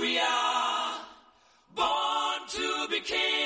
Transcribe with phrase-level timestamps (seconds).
[0.00, 0.94] we are,
[1.74, 3.37] born to be kings.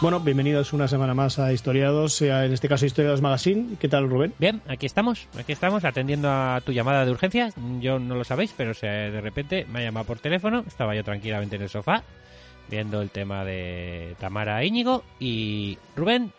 [0.00, 3.76] Bueno, bienvenidos una semana más a Historiados, en este caso Historiados Magazine.
[3.78, 4.32] ¿Qué tal, Rubén?
[4.38, 7.50] Bien, aquí estamos, aquí estamos atendiendo a tu llamada de urgencia.
[7.80, 10.64] Yo no lo sabéis, pero se- de repente me ha llamado por teléfono.
[10.66, 12.02] Estaba yo tranquilamente en el sofá
[12.70, 16.32] viendo el tema de Tamara Íñigo y Rubén,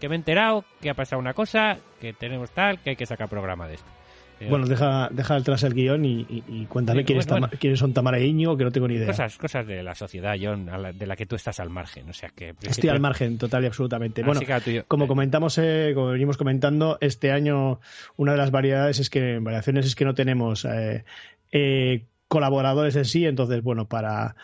[0.00, 3.04] que me he enterado que ha pasado una cosa, que tenemos tal, que hay que
[3.04, 3.90] sacar programa de esto.
[4.38, 7.46] Digo, Bueno, deja, deja atrás el guion y, y- y cuéntame Sí, quién es bueno,
[7.48, 9.06] Tama- quiénes son Tamara e Íñigo, que no tengo ni idea.
[9.06, 10.68] cosas, cosas de la sociedad, John,
[10.98, 12.10] de la que tú estás al margen.
[12.10, 12.54] O sea que.
[12.62, 14.20] Estoy al margen, total y absolutamente.
[14.20, 17.80] Así Bueno, que como eh, comentamos, eh, como venimos comentando, este año
[18.16, 21.04] una de las variedades es que variaciones es que no tenemos eh,
[21.52, 24.36] eh, colaboradores en sí, entonces bueno para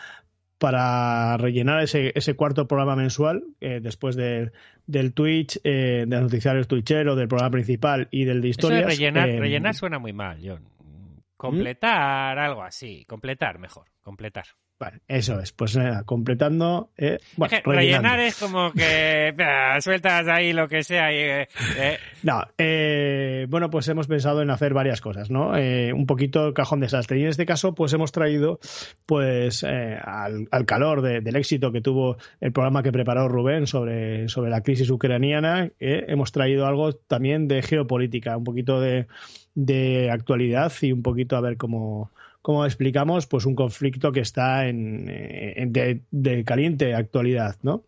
[0.63, 4.53] para rellenar ese, ese cuarto programa mensual eh, después de,
[4.87, 8.75] del Twitch, eh, de los noticiarios Twitchero, del programa principal y del de Eso de
[8.77, 8.85] historias.
[8.85, 10.63] rellenar, eh, rellenar suena muy mal, John.
[11.35, 13.03] Completar, algo así.
[13.03, 14.45] Completar mejor, completar.
[14.83, 16.89] Vale, eso es, pues nada, completando.
[16.97, 18.09] eh, bueno, Es que rellenando.
[18.09, 23.45] rellenar es como que bah, sueltas ahí lo que sea y, eh, eh, No, eh,
[23.49, 25.51] bueno, pues hemos pensado en hacer varias cosas, ¿no?
[25.51, 27.17] Un poquito el cajón desastre.
[27.17, 28.59] Y en este caso, pues hemos traído,
[29.05, 34.27] pues, al, al calor de- del éxito que tuvo el programa que preparó Rubén sobre,
[34.27, 39.07] sobre la crisis ucraniana, hemos traído algo también de geopolítica, un poquito de,
[39.55, 42.11] de actualidad y un poquito a ver cómo,
[42.43, 47.83] cómo explicamos, pues, un conflicto que está en, eh, en- de, de caliente actualidad, ¿no?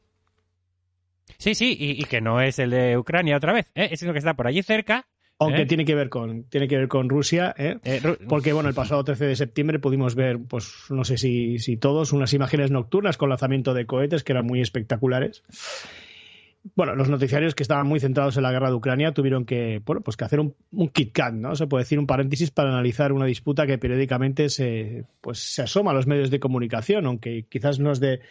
[1.38, 3.90] Sí, sí, y, y que no es el de Ucrania otra vez, ¿eh?
[3.92, 5.06] es lo que está por allí cerca.
[5.38, 5.66] Aunque ¿Eh?
[5.66, 7.78] tiene que ver con, tiene que ver con Rusia, ¿eh?
[7.84, 11.60] Eh, Ru- Porque, bueno, el pasado 13 de septiembre pudimos ver, pues, no sé si,
[11.60, 15.44] si todos, unas imágenes nocturnas con lanzamiento de cohetes que eran muy espectaculares.
[16.74, 20.02] Bueno, los noticiarios que estaban muy centrados en la guerra de Ucrania tuvieron que, bueno,
[20.02, 21.56] pues que hacer un, un Kit Kat, ¿no?
[21.56, 25.92] Se puede decir un paréntesis para analizar una disputa que periódicamente se, pues, se asoma
[25.92, 28.22] a los medios de comunicación, aunque quizás no es de,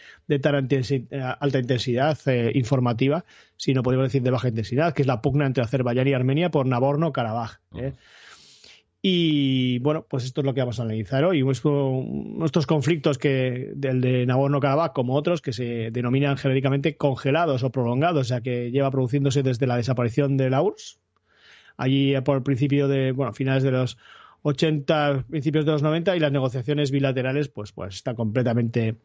[0.41, 1.07] tan eh,
[1.39, 3.23] alta intensidad eh, informativa,
[3.55, 6.67] sino podemos decir de baja intensidad, que es la pugna entre Azerbaiyán y Armenia por
[6.67, 7.59] Nagorno-Karabaj.
[7.77, 7.93] ¿eh?
[9.07, 11.43] Y bueno, pues esto es lo que vamos a analizar hoy.
[11.43, 17.71] Nuestro- nuestros conflictos que del de Nagorno-Karabaj, como otros, que se denominan genéricamente congelados o
[17.71, 20.97] prolongados, o sea que lleva produciéndose desde la desaparición de la URSS,
[21.77, 23.99] allí por el principio de, bueno, finales de los
[24.47, 28.97] 80, principios de los 90, y las negociaciones bilaterales, pues, pues están completamente,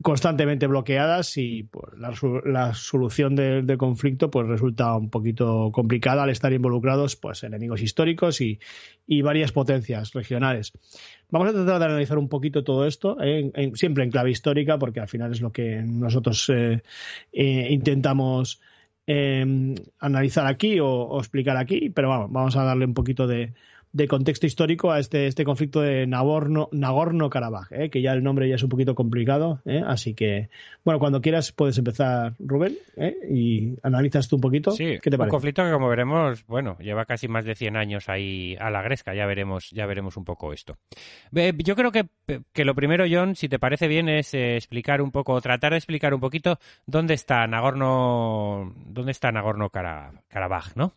[0.00, 6.30] constantemente bloqueadas y pues, la, solución del del conflicto pues resulta un poquito complicada al
[6.30, 8.58] estar involucrados pues enemigos históricos y,
[9.20, 10.72] varias potencias regionales.
[11.28, 14.78] Vamos a tratar de analizar un poquito todo esto, eh, en- siempre en clave histórica,
[14.78, 16.82] porque al final es lo que nosotros eh,
[17.32, 18.60] eh, intentamos
[19.98, 23.52] analizar aquí o, o explicar aquí, pero vamos, vamos a darle un poquito de,
[23.92, 28.48] de contexto histórico a este, este conflicto de Nagorno, Nagorno-Karabaj, eh, que ya el nombre
[28.48, 30.48] ya es un poquito complicado, eh, así que,
[30.84, 34.70] bueno, cuando quieras puedes empezar, Rubén, eh, y analizas tú un poquito.
[34.70, 35.30] Sí, ¿Qué te un parece?
[35.30, 39.14] conflicto que como veremos, bueno, lleva casi más de 100 años ahí a la gresca,
[39.14, 40.78] ya veremos, ya veremos un poco esto.
[41.32, 42.06] Yo creo que,
[42.52, 45.78] que lo primero, John, si te parece bien, es eh, explicar un poco, tratar de
[45.78, 50.94] explicar un poquito dónde está Nagorno, dónde está Nagorno Karabaj, ¿no?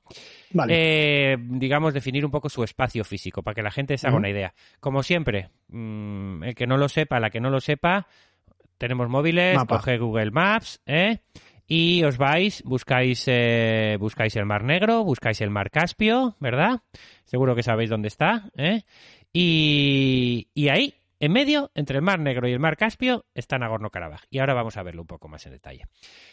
[0.56, 0.74] Vale.
[0.74, 4.30] Eh, digamos, definir un poco su espacio físico, para que la gente se haga una
[4.30, 4.54] idea.
[4.80, 8.08] Como siempre, mm, el que no lo sepa, la que no lo sepa,
[8.78, 9.78] tenemos móviles, Mapa.
[9.78, 11.20] coge Google Maps, ¿eh?
[11.68, 16.82] Y os vais, buscáis, eh, buscáis el Mar Negro, buscáis el Mar Caspio, ¿verdad?
[17.26, 18.84] Seguro que sabéis dónde está, ¿eh?
[19.34, 20.94] Y, y ahí,
[21.26, 24.22] en medio, entre el Mar Negro y el Mar Caspio, está Nagorno-Karabaj.
[24.30, 25.84] Y ahora vamos a verlo un poco más en detalle.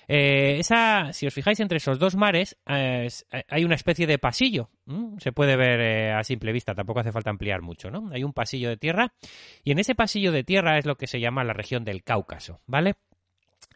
[0.08, 4.18] Eh, esa, si os fijáis entre esos dos mares, eh, es- hay una especie de
[4.18, 4.70] pasillo.
[5.18, 8.10] Se puede ver eh, a simple vista, tampoco hace falta ampliar mucho, ¿no?
[8.12, 9.12] Hay un pasillo de tierra
[9.64, 12.60] y en ese pasillo de tierra es lo que se llama la región del Cáucaso,
[12.66, 12.94] ¿vale?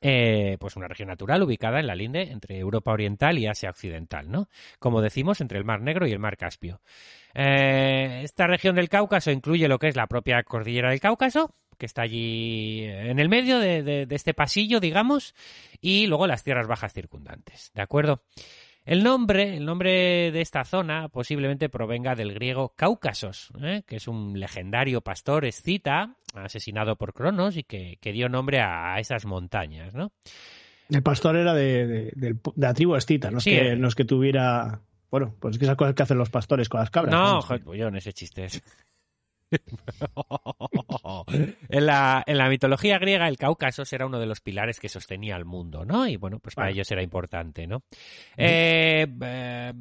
[0.00, 4.30] Eh, pues una región natural ubicada en la linde entre Europa Oriental y Asia Occidental,
[4.30, 4.48] ¿no?
[4.78, 6.80] Como decimos, entre el Mar Negro y el Mar Caspio.
[7.34, 11.86] Eh, esta región del Cáucaso incluye lo que es la propia cordillera del Cáucaso, que
[11.86, 15.34] está allí en el medio de este pasillo, digamos,
[15.80, 18.22] y luego las tierras bajas circundantes, ¿de acuerdo?
[18.86, 23.82] El nombre, el nombre de esta zona posiblemente provenga del griego Cáucasos, ¿eh?
[23.86, 28.94] que es un legendario pastor escita asesinado por Cronos y que, que dio nombre a,
[28.94, 30.12] a esas montañas, ¿no?
[30.88, 33.76] El pastor era de, de- del- de la tribu estita, no es, que, eh.
[33.76, 34.80] no es que tuviera.
[35.10, 37.12] Bueno, pues es que esas cosas que hacen los pastores con las cabras.
[37.12, 37.44] No, vamos.
[37.46, 38.62] joder, pues yo en ese chiste es.
[41.68, 45.36] En la, en la mitología griega, el Cáucaso era uno de los pilares que sostenía
[45.36, 46.06] al mundo, ¿no?
[46.06, 47.82] Y bueno, pues para ellos era importante, ¿no?
[48.36, 49.72] Eh, eh,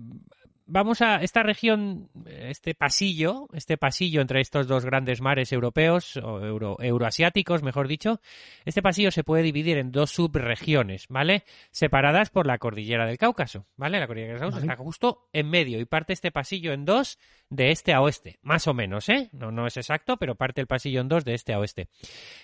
[0.66, 6.46] vamos a esta región, este pasillo, este pasillo entre estos dos grandes mares europeos o
[6.46, 8.20] euro- euroasiáticos, mejor dicho,
[8.66, 11.44] este pasillo se puede dividir en dos subregiones, ¿vale?
[11.72, 14.00] Separadas por la cordillera del Cáucaso, ¿vale?
[14.00, 14.72] La cordillera del Cáucaso Vale.
[14.74, 17.20] está justo en medio y parte este pasillo en dos
[17.50, 19.30] de este a oeste, más o menos, ¿eh?
[19.34, 21.90] No, no es exacto, pero parte el pasillo en dos de este a oeste.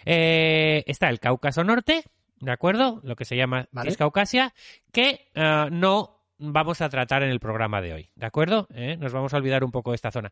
[0.06, 2.04] Eh, está el Cáucaso Norte,
[2.40, 3.00] ¿de acuerdo?
[3.04, 3.90] Lo que se llama Vale.
[3.90, 4.54] Ciscaucasia,
[4.92, 8.68] que eh, no vamos a tratar en el programa de hoy, ¿de acuerdo?
[8.74, 8.98] ¿Eh?
[8.98, 10.32] Nos vamos a olvidar un poco de esta zona.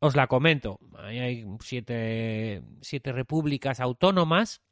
[0.00, 0.78] Os la comento.
[0.96, 4.62] Hay siete, siete repúblicas autónomas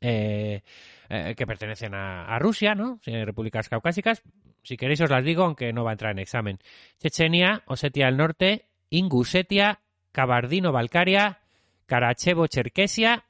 [0.00, 0.62] eh,
[1.08, 3.00] eh, que pertenecen a, Rusia, ¿no?
[3.04, 4.22] Repúblicas caucásicas.
[4.62, 6.58] Si queréis os las digo, aunque no va a entrar en examen.
[6.98, 9.80] Chechenia, Osetia del Norte, Ingusetia,
[10.12, 11.40] Kabardino-Balcaria,
[11.86, 13.24] Karachevo-Cherkesia,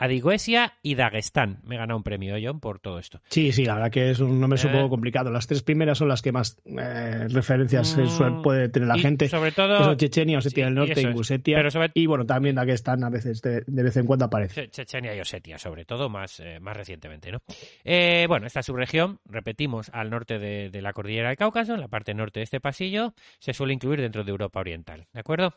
[0.00, 1.60] Adiguesia y Dagestán.
[1.62, 3.20] Me he ganado un premio, John, por todo esto.
[3.28, 4.66] Sí, sí, la verdad que es un nombre Eh.
[4.66, 5.30] un poco complicado.
[5.30, 9.00] Las tres primeras son las que más eh, referencias eh, Mm, puede tener la y
[9.00, 9.28] gente.
[9.28, 9.84] sobre Que todo...
[9.84, 11.40] son Chechenia, Osetia del y Norte.
[11.44, 14.24] Pero sobre- Y bueno, también la que están a veces, de, de vez en cuando
[14.24, 14.62] aparece.
[14.62, 17.38] Che- Chechenia y Osetia, sobre todo, más, eh, más recientemente, ¿no?
[17.84, 21.88] Eh, bueno, esta subregión, repetimos, al norte de, de la cordillera del Cáucaso, en la
[21.88, 25.54] parte norte de este pasillo, se suele incluir dentro de Europa Oriental, ¿de acuerdo?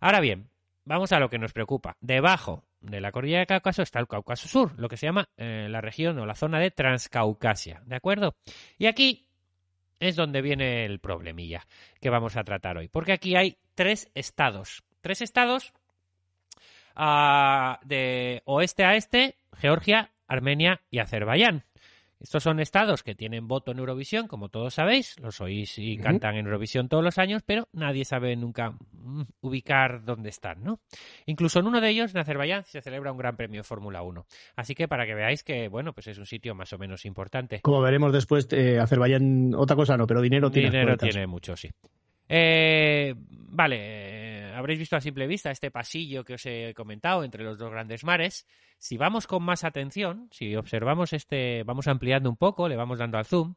[0.00, 0.48] Ahora bien,
[0.84, 1.96] vamos a lo que nos preocupa.
[2.00, 5.68] Debajo de la cordillera del Cáucaso está el Cáucaso Sur, lo que se llama eh,
[5.70, 8.34] la región o la zona de Transcaucasia, ¿de acuerdo?
[8.78, 9.28] Y aquí
[10.00, 11.66] es donde viene el problemilla
[12.00, 15.72] que vamos a tratar hoy, porque aquí hay tres estados, tres estados
[16.96, 21.64] ah, de oeste a este, Georgia, Armenia y Azerbaiyán.
[22.22, 26.36] Estos son estados que tienen voto en Eurovisión, como todos sabéis, los oís y cantan
[26.36, 30.80] en Eurovisión todos los años, pero nadie sabe nunca mm, ubicar dónde están, ¿no?
[31.26, 34.24] Incluso en uno de ellos, en Azerbaiyán, se celebra un gran premio de Fórmula 1.
[34.54, 37.60] Así que para que veáis que, bueno, pues es un sitio más o menos importante.
[37.60, 40.70] Como veremos después, eh, Azerbaiyán, otra cosa no, pero dinero tiene.
[40.70, 41.70] Dinero tiene mucho, sí.
[42.28, 44.21] Eh, vale,
[44.54, 48.04] habréis visto a simple vista este pasillo que os he comentado entre los dos grandes
[48.04, 48.46] mares.
[48.78, 53.18] Si vamos con más atención, si observamos este, vamos ampliando un poco, le vamos dando
[53.18, 53.54] al zoom,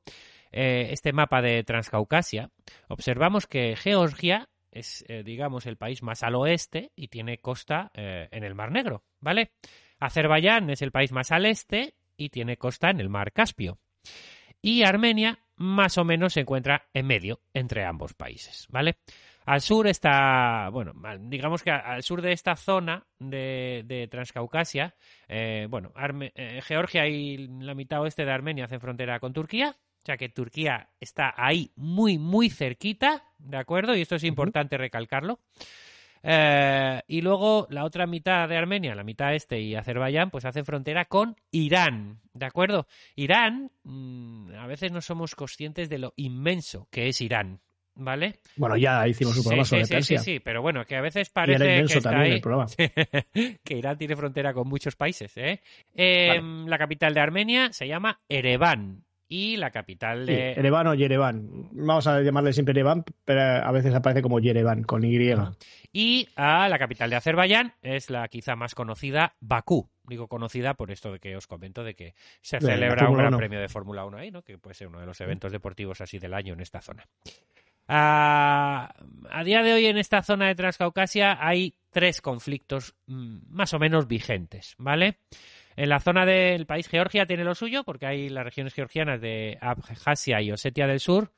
[0.52, 2.50] eh, este mapa de Transcaucasia,
[2.88, 8.28] observamos que Georgia es, eh, digamos, el país más al oeste y tiene costa eh,
[8.32, 9.52] en el Mar Negro, ¿vale?
[10.00, 13.80] Azerbaiyán es el país más al este y tiene costa en el Mar Caspio.
[14.62, 18.98] Y Armenia más o menos se encuentra en medio entre ambos países, ¿vale?
[19.46, 24.96] Al sur está, bueno, digamos que al sur de esta zona de, de Transcaucasia,
[25.28, 29.76] eh, bueno, Arme- eh, Georgia y la mitad oeste de Armenia hacen frontera con Turquía,
[29.78, 33.96] o sea que Turquía está ahí muy, muy cerquita, ¿de acuerdo?
[33.96, 35.40] Y esto es importante recalcarlo.
[36.28, 40.66] Eh, y luego la otra mitad de Armenia, la mitad este y Azerbaiyán, pues hacen
[40.66, 42.88] frontera con Irán, ¿de acuerdo?
[43.16, 47.62] Irán, mm, a veces no somos conscientes de lo inmenso que es Irán,
[47.96, 48.36] ¿vale?
[48.56, 50.20] Bueno, ya hicimos un programa sí, sobre sí, Persia.
[50.20, 52.36] sí, sí, pero bueno, que a veces parece era inmenso que está también ahí.
[52.38, 52.66] el programa.
[53.64, 55.62] que Irán tiene frontera con muchos países, ¿eh?
[55.96, 60.52] Eh, La capital de Armenia se llama Ereván y la capital Sí, de...
[60.52, 61.70] Ereván o Yerevan.
[61.72, 65.18] Vamos a llamarle siempre Ereván, pero a veces aparece como Yerevan, con Y.
[65.92, 69.90] Y a la capital de Azerbaiyán es la quizá más conocida, Bakú.
[70.04, 73.30] Digo conocida por esto de que os comento de que se De celebra un gran
[73.34, 73.38] 1.
[73.38, 74.44] premio de Fórmula 1 ahí, ¿no?
[74.44, 77.04] Que puede ser uno de los eventos deportivos así del año en esta zona.
[77.88, 83.80] A día de hoy en esta zona de Transcaucasia hay tres conflictos mm, más o
[83.80, 85.20] menos vigentes, ¿vale?
[85.78, 89.58] En la zona del país Georgia tiene lo suyo, porque hay las regiones georgianas de
[89.62, 91.32] Abjasia y Osetia del Sur,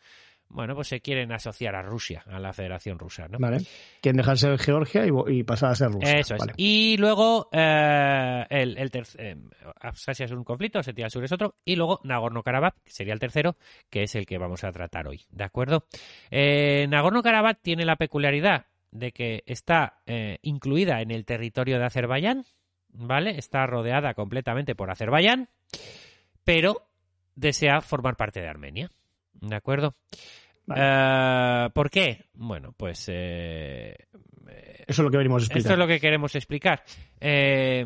[0.49, 3.37] bueno, pues se quieren asociar a Rusia, a la Federación Rusa, ¿no?
[3.39, 3.59] ¿Vale?
[4.01, 6.19] Quieren dejar ser Georgia y, pasar a ser Rusia.
[6.19, 6.39] Eso es.
[6.39, 6.53] Vale.
[6.57, 9.35] Y luego eh, el, el eh,
[9.81, 13.19] Abjasia es un conflicto, Osetia del Sur es otro, y luego Nagorno-Karabaj, que sería el
[13.19, 13.57] tercero,
[13.89, 15.85] que es el que vamos a tratar hoy, ¿de acuerdo?
[16.31, 22.45] Eh, Nagorno-Karabaj tiene la peculiaridad de que está eh, incluida en el territorio de Azerbaiyán,
[22.89, 23.37] ¿vale?
[23.37, 25.49] Está rodeada completamente por Azerbaiyán,
[26.43, 26.87] pero
[27.35, 28.91] desea formar parte de Armenia,
[29.41, 29.95] ¿de acuerdo?
[30.75, 32.25] Eh, ¿Por qué?
[32.33, 33.95] Bueno, pues eh,
[34.85, 35.59] Eso es lo que venimos a explicar.
[35.59, 36.83] esto es lo que queremos explicar.
[37.19, 37.85] Eh,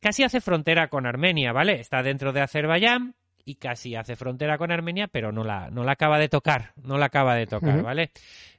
[0.00, 1.80] casi hace frontera con Armenia, ¿vale?
[1.80, 3.14] Está dentro de Azerbaiyán
[3.44, 6.98] y casi hace frontera con Armenia, pero no la, no la acaba de tocar, no
[6.98, 7.82] la acaba de tocar.
[7.82, 8.10] ¿vale?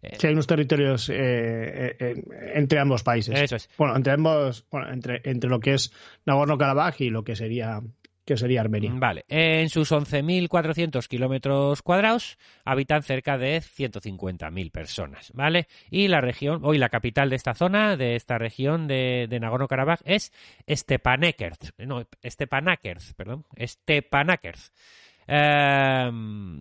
[0.01, 2.23] Eh, Sí, hay unos territorios eh, eh, eh,
[2.55, 3.39] entre ambos países.
[3.39, 3.69] Eso es.
[3.77, 5.93] Bueno, entre ambos, bueno, entre, entre lo que es
[6.25, 7.81] Nagorno-Karabaj y lo que sería
[8.29, 8.91] que sería Armenia.
[8.93, 15.67] Vale, en sus 11.400 kilómetros cuadrados habitan cerca de 150.000 personas, ¿vale?
[15.89, 20.01] Y la región, hoy la capital de esta zona, de esta región de, de Nagorno-Karabaj,
[20.05, 20.31] es
[20.69, 24.59] Stepanakert, no, Stepanakert, perdón, Stepanakert.
[25.27, 26.11] Eh,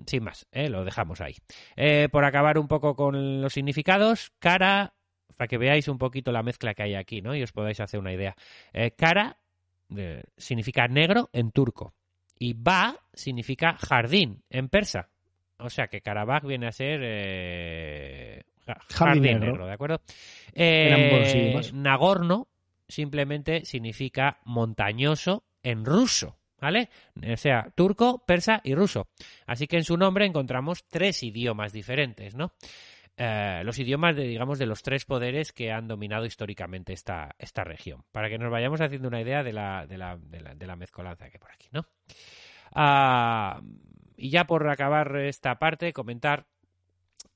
[0.07, 1.35] sin más, eh, lo dejamos ahí.
[1.77, 4.95] Eh, por acabar un poco con los significados, cara,
[5.37, 7.37] para que veáis un poquito la mezcla que hay aquí, ¿no?
[7.37, 8.35] Y os podáis hacer una idea.
[8.73, 9.37] Eh, cara
[10.37, 11.95] significa negro en turco
[12.39, 15.09] y ba significa jardín en persa.
[15.59, 19.47] O sea que Karabaj viene a ser eh, ja- Jardín negro.
[19.47, 19.67] negro.
[19.67, 20.01] ¿de acuerdo?
[20.53, 21.61] Eh.
[21.73, 22.49] Nagorno
[22.87, 26.37] simplemente significa montañoso en ruso.
[26.61, 26.89] ¿Vale?
[27.33, 29.07] O sea, turco, persa y ruso.
[29.47, 32.51] Así que en su nombre encontramos tres idiomas diferentes, ¿no?
[33.21, 37.65] Eh, los idiomas, de, digamos, de los tres poderes que han dominado históricamente esta, esta
[37.65, 38.05] región.
[38.13, 40.77] Para que nos vayamos haciendo una idea de la, de la, de la, de la
[40.77, 41.85] mezcolanza que hay por aquí, ¿no?
[42.73, 43.61] Ah,
[44.17, 46.47] y ya por acabar esta parte, comentar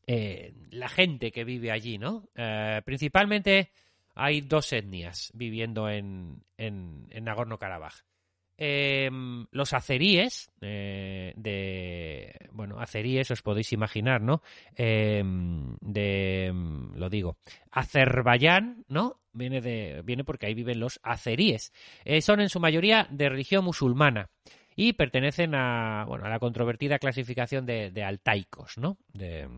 [0.06, 2.28] eh, la gente que vive allí, ¿no?
[2.36, 3.72] Eh, principalmente
[4.14, 8.04] hay dos etnias viviendo en, en, en Nagorno-Karabaj.
[8.58, 9.10] Eh,
[9.50, 12.34] los azeríes, eh, de.
[12.52, 14.42] Bueno, azeríes os podéis imaginar, ¿no?
[14.76, 15.22] Eh,
[15.80, 16.52] de.
[16.94, 17.36] Lo digo.
[17.70, 19.20] Azerbaiyán, ¿no?
[19.32, 21.72] Viene, de, viene porque ahí viven los azeríes.
[22.04, 24.30] Eh, son en su mayoría de religión musulmana
[24.76, 28.96] y pertenecen a, bueno, a la controvertida clasificación de, de altaicos, ¿no?
[29.12, 29.48] De,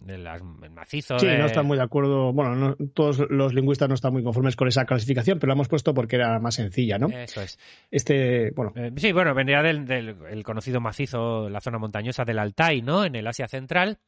[0.00, 1.18] de las, el macizo.
[1.18, 2.32] Sí, de- no están muy de acuerdo.
[2.32, 5.68] Bueno, no- todos los lingüistas no están muy conformes con esa clasificación, pero la hemos
[5.68, 7.08] puesto porque era más sencilla, ¿no?
[7.08, 7.58] Eso es.
[7.90, 12.38] Este, bueno, Eh, sí, bueno, vendría del, del- el conocido macizo, la zona montañosa del
[12.38, 13.04] Altai, ¿no?
[13.04, 13.98] En el Asia Central.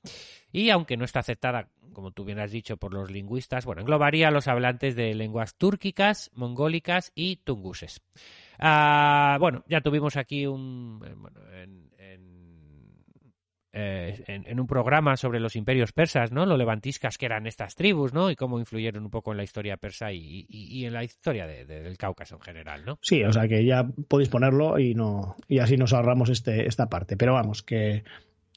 [0.53, 4.29] Y aunque no está aceptada, como tú bien has dicho, por los lingüistas, bueno, englobaría
[4.29, 8.01] a los hablantes de lenguas túrquicas, mongólicas y tunguses.
[8.59, 11.01] Ah, bueno, ya tuvimos aquí un.
[11.07, 12.43] eh, bueno, en, en-
[13.75, 16.45] eh, en- un programa sobre los imperios persas, ¿no?
[16.45, 18.31] Lo levantiscas que eran estas tribus, ¿no?
[18.31, 20.47] Y cómo influyeron un poco en la historia persa y,
[20.85, 22.99] en la historia de- de- del Cáucaso en general, ¿no?
[23.01, 26.91] sí, o sea que ya podéis ponerlo y no y así nos ahorramos este, esta
[26.91, 27.17] parte.
[27.17, 28.05] Pero vamos, que,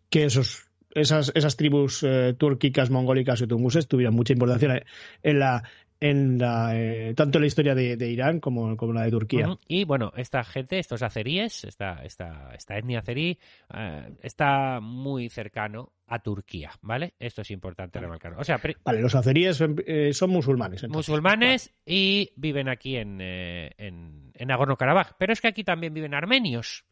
[0.09, 4.83] que esos, esas, esas tribus eh, túrquicas, mongólicas y tunguses tuvieron mucha importancia
[5.23, 5.63] en la,
[6.09, 9.57] en la eh, tanto en la historia de, de Irán como, como la de Turquía.
[9.67, 13.39] Y bueno, esta gente, estos azeríes, esta, esta, esta etnia azerí,
[13.74, 17.13] eh, está muy cercano a Turquía, ¿vale?
[17.19, 18.39] Esto es importante remarcarlo.
[18.39, 20.83] O sea, Vale, los azeríes eh, son musulmanes.
[20.83, 21.09] entonces.
[21.09, 25.13] musulmanes y viven aquí en, eh, en, en Nagorno-Karabaj.
[25.17, 26.85] Pero es que aquí también viven armenios,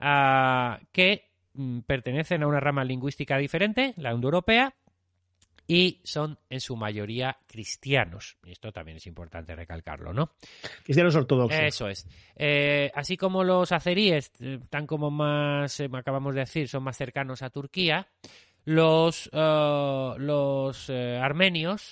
[0.00, 4.74] ah, que mm, pertenecen a una rama lingüística diferente, la indoeuropea,
[5.66, 8.36] y son en su mayoría cristianos.
[8.44, 10.32] Y esto también es importante recalcarlo, ¿no?
[10.82, 11.58] Cristianos ortodoxos.
[11.58, 12.06] Eso es.
[12.36, 16.96] Eh, así como los azeríes, eh, tan como más, eh, acabamos de decir, son más
[16.96, 18.08] cercanos a Turquía,
[18.66, 21.90] los, los eh, armenios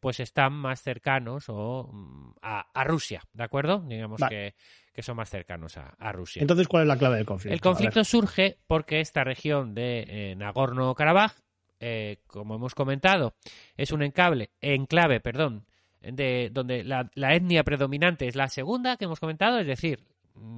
[0.00, 3.84] pues están más cercanos o, mm, a, a Rusia, ¿de acuerdo?
[3.86, 4.34] Digamos Vale.
[4.34, 4.54] que,
[4.94, 6.40] que son más cercanos a, a Rusia.
[6.40, 7.52] Entonces, ¿cuál es la clave del conflicto?
[7.54, 11.43] El conflicto surge porque esta región de Nagorno-Karabaj,
[11.86, 13.34] eh, como hemos comentado,
[13.76, 15.66] es un encable, enclave, perdón,
[16.00, 20.00] de donde la, la etnia predominante es la segunda que hemos comentado, es decir,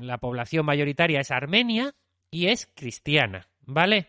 [0.00, 1.92] la población mayoritaria es armenia
[2.30, 4.06] y es cristiana, ¿vale?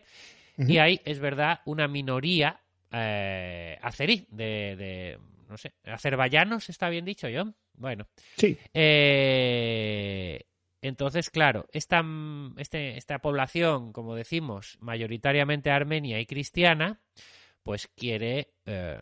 [0.56, 2.60] Y hay, es verdad, una minoría
[2.92, 7.54] eh, azerí, de, de, no sé, azerbaiyanos, ¿está bien dicho, John?
[7.74, 8.06] Bueno,
[8.36, 10.40] Sí, eh,
[10.82, 17.00] entonces, claro, esta, mm, este- esta población, como decimos, mayoritariamente armenia y cristiana,
[17.62, 18.98] pues quiere, eh,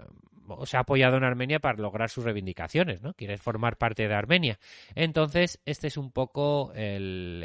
[0.49, 3.14] o se ha apoyado en Armenia para lograr sus reivindicaciones, ¿no?
[3.14, 4.59] Quiere formar parte de Armenia.
[4.95, 7.40] Entonces, este es un poco el-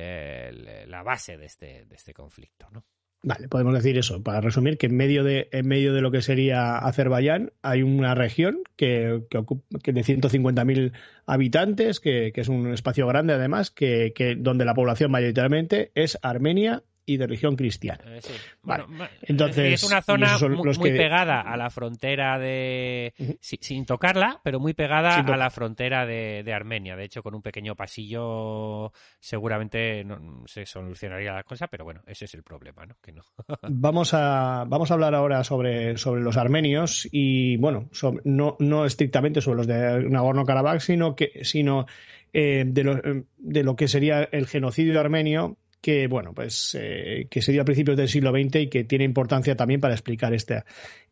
[0.89, 2.85] la base de este, de este conflicto, ¿no?
[3.23, 6.23] Vale, podemos decir eso, para resumir, que en medio de, en medio de lo que
[6.23, 10.91] sería Azerbaiyán hay una región que, que, ocupa- que de 150.000
[11.27, 16.83] habitantes, que, que es un espacio grande además, que, donde la población mayoritariamente es armenia
[17.05, 18.03] y de religión cristiana.
[18.07, 18.33] Eh, sí.
[18.63, 18.83] Vale.
[18.83, 20.37] Bueno, ma- Entonces, es una zona
[20.77, 26.05] muy que- pegada a la frontera de sin tocarla, pero muy pegada a la frontera
[26.05, 26.95] de, de Armenia.
[26.95, 32.25] De hecho, con un pequeño pasillo seguramente no- se solucionaría la cosa, pero bueno, ese
[32.25, 32.95] es el problema, ¿no?
[33.01, 33.23] Que no.
[33.63, 38.85] Vamos a, vamos a hablar ahora sobre, sobre los armenios y, bueno, sobre- no, no
[38.85, 41.85] estrictamente sobre los de Nagorno-Karabaj, sino, que, sino
[42.33, 42.95] eh, de, lo,
[43.37, 47.65] de lo que sería el genocidio armenio que bueno, pues eh, que se dio a
[47.65, 50.65] principios del siglo XX y que tiene importancia también para explicar esta,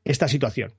[0.06, 0.74] esta situación.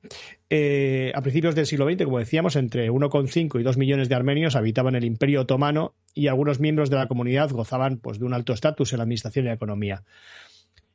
[0.48, 4.54] Eh, a principios del siglo XX, como decíamos, entre 1,5 y 2 millones de armenios
[4.54, 8.52] habitaban el Imperio Otomano y algunos miembros de la comunidad gozaban pues, de un alto
[8.52, 10.04] estatus en la administración y la economía.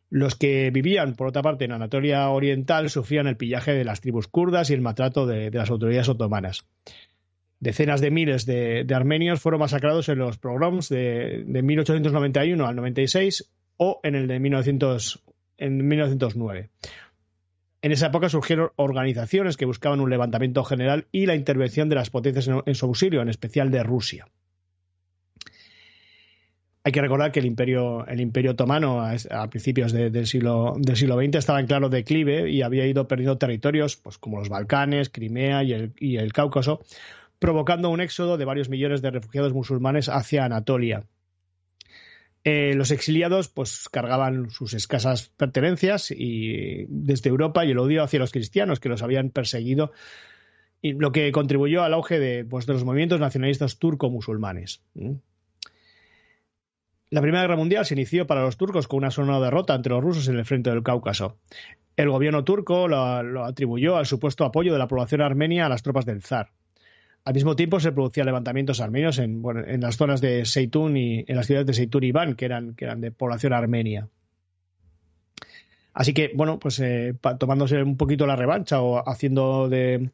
[0.10, 4.28] Los que vivían, por otra parte, en Anatolia Oriental sufrían el pillaje de las tribus
[4.28, 6.66] kurdas y el maltrato de, de las autoridades otomanas.
[7.60, 14.00] Decenas de miles de, armenios fueron masacrados en los pogroms de, 1891 al 96 o
[14.04, 15.24] en el de 1900,
[15.58, 16.70] en 1909.
[17.82, 22.10] En esa época surgieron organizaciones que buscaban un levantamiento general y la intervención de las
[22.10, 24.28] potencias en, su auxilio, en especial de Rusia.
[26.84, 31.16] Hay que recordar que el imperio, el imperio otomano a, principios del, siglo, del siglo
[31.16, 35.64] XX estaba en claro declive y había ido perdiendo territorios pues, como los Balcanes, Crimea
[35.64, 36.82] y el, y el Cáucaso,
[37.40, 41.04] provocando un éxodo de varios millones de refugiados musulmanes hacia Anatolia.
[42.44, 48.20] Eh, los exiliados pues cargaban sus escasas pertenencias y desde Europa y el odio hacia
[48.20, 49.92] los cristianos que los habían perseguido
[50.80, 54.84] y lo que contribuyó al auge de, pues, de los movimientos nacionalistas turco-musulmanes.
[57.10, 60.04] La Primera Guerra Mundial se inició para los turcos con una sonora derrota entre los
[60.04, 61.40] rusos en el frente del Cáucaso.
[61.96, 66.06] El gobierno turco lo atribuyó al supuesto apoyo de la población armenia a las tropas
[66.06, 66.52] del zar.
[67.26, 69.42] Al mismo tiempo se producían levantamientos armenios en,
[69.82, 73.12] las zonas de Seitún y en las ciudades de Seitún y Van, que eran, de
[73.12, 74.08] población armenia.
[75.92, 80.12] Así que, bueno, pues eh, tomándose un poquito la revancha o haciendo de,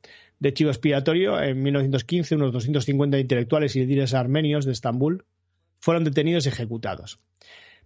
[0.53, 5.25] chivo expiatorio, en 1915 unos 250 intelectuales y líderes armenios de Estambul
[5.81, 7.19] fueron detenidos y ejecutados.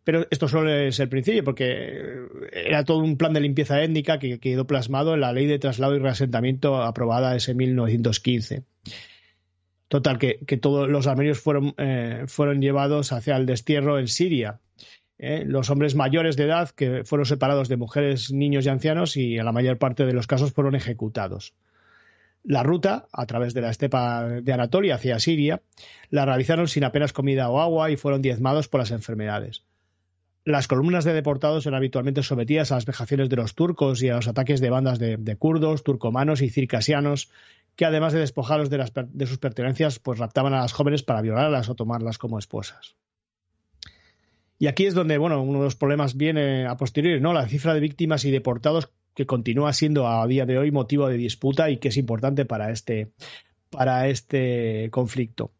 [0.03, 4.39] Pero esto solo es el principio, porque era todo un plan de limpieza étnica que
[4.39, 8.65] quedó plasmado en la ley de traslado y reasentamiento aprobada ese 1915.
[9.96, 14.60] Total, que, todos los armenios fueron, eh, fueron llevados hacia el destierro en Siria.
[15.20, 15.46] ¿eh?
[15.48, 19.46] los hombres mayores de edad que fueron separados de mujeres, niños y ancianos y en
[19.46, 21.54] la mayor parte de los casos fueron ejecutados.
[22.44, 25.62] La ruta, a través de la estepa de Anatolia hacia Siria,
[26.10, 29.64] la realizaron sin apenas comida o agua y fueron diezmados por las enfermedades.
[30.44, 34.18] Las columnas de deportados eran habitualmente sometidas a las vejaciones de los turcos y a
[34.18, 37.30] los ataques de bandas de, de kurdos, turcomanos y circasianos
[37.75, 41.75] que además de despojarlos de, sus pertenencias, pues raptaban a las jóvenes para violarlas o
[41.75, 42.96] tomarlas como esposas.
[44.58, 47.33] Y aquí es donde, bueno, uno de los problemas viene a posteriori, ¿no?
[47.33, 51.18] La cifra de víctimas y deportados que continúa siendo a día de hoy motivo de
[51.18, 53.11] disputa y que es importante para este,
[53.70, 55.51] para este conflicto.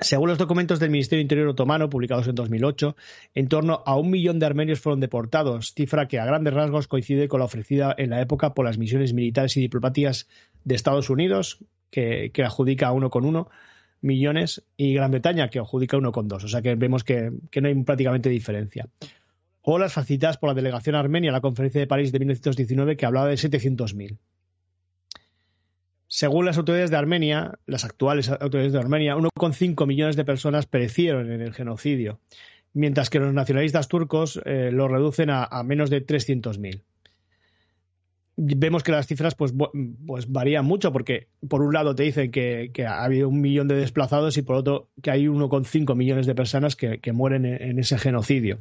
[0.00, 2.96] Según los documentos del Ministerio Interior otomano publicados en 2008,
[3.34, 7.28] en torno a un millón de armenios fueron deportados, cifra que a grandes rasgos coincide
[7.28, 10.28] con la ofrecida en la época por las misiones militares y diplomáticas
[10.64, 11.58] de Estados Unidos,
[11.90, 13.50] que, adjudica a uno con uno
[14.00, 16.42] millones, y Gran Bretaña, que adjudica uno con dos.
[16.42, 18.88] O sea que vemos que, no hay prácticamente diferencia.
[19.60, 23.06] O las facilitadas por la delegación armenia a la Conferencia de París de 1919, que
[23.06, 24.16] hablaba de 700.000.
[26.14, 31.32] Según las autoridades de Armenia, las actuales autoridades de Armenia, 1,5 millones de personas perecieron
[31.32, 32.20] en el genocidio,
[32.74, 36.82] mientras que los nacionalistas turcos eh, lo reducen a, menos de 300.000.
[38.36, 39.54] Vemos que las cifras pues,
[40.06, 43.76] pues, varían mucho, porque por un lado te dicen que, ha habido un millón de
[43.76, 48.58] desplazados y por otro que hay 1,5 millones de personas que, mueren en, ese genocidio.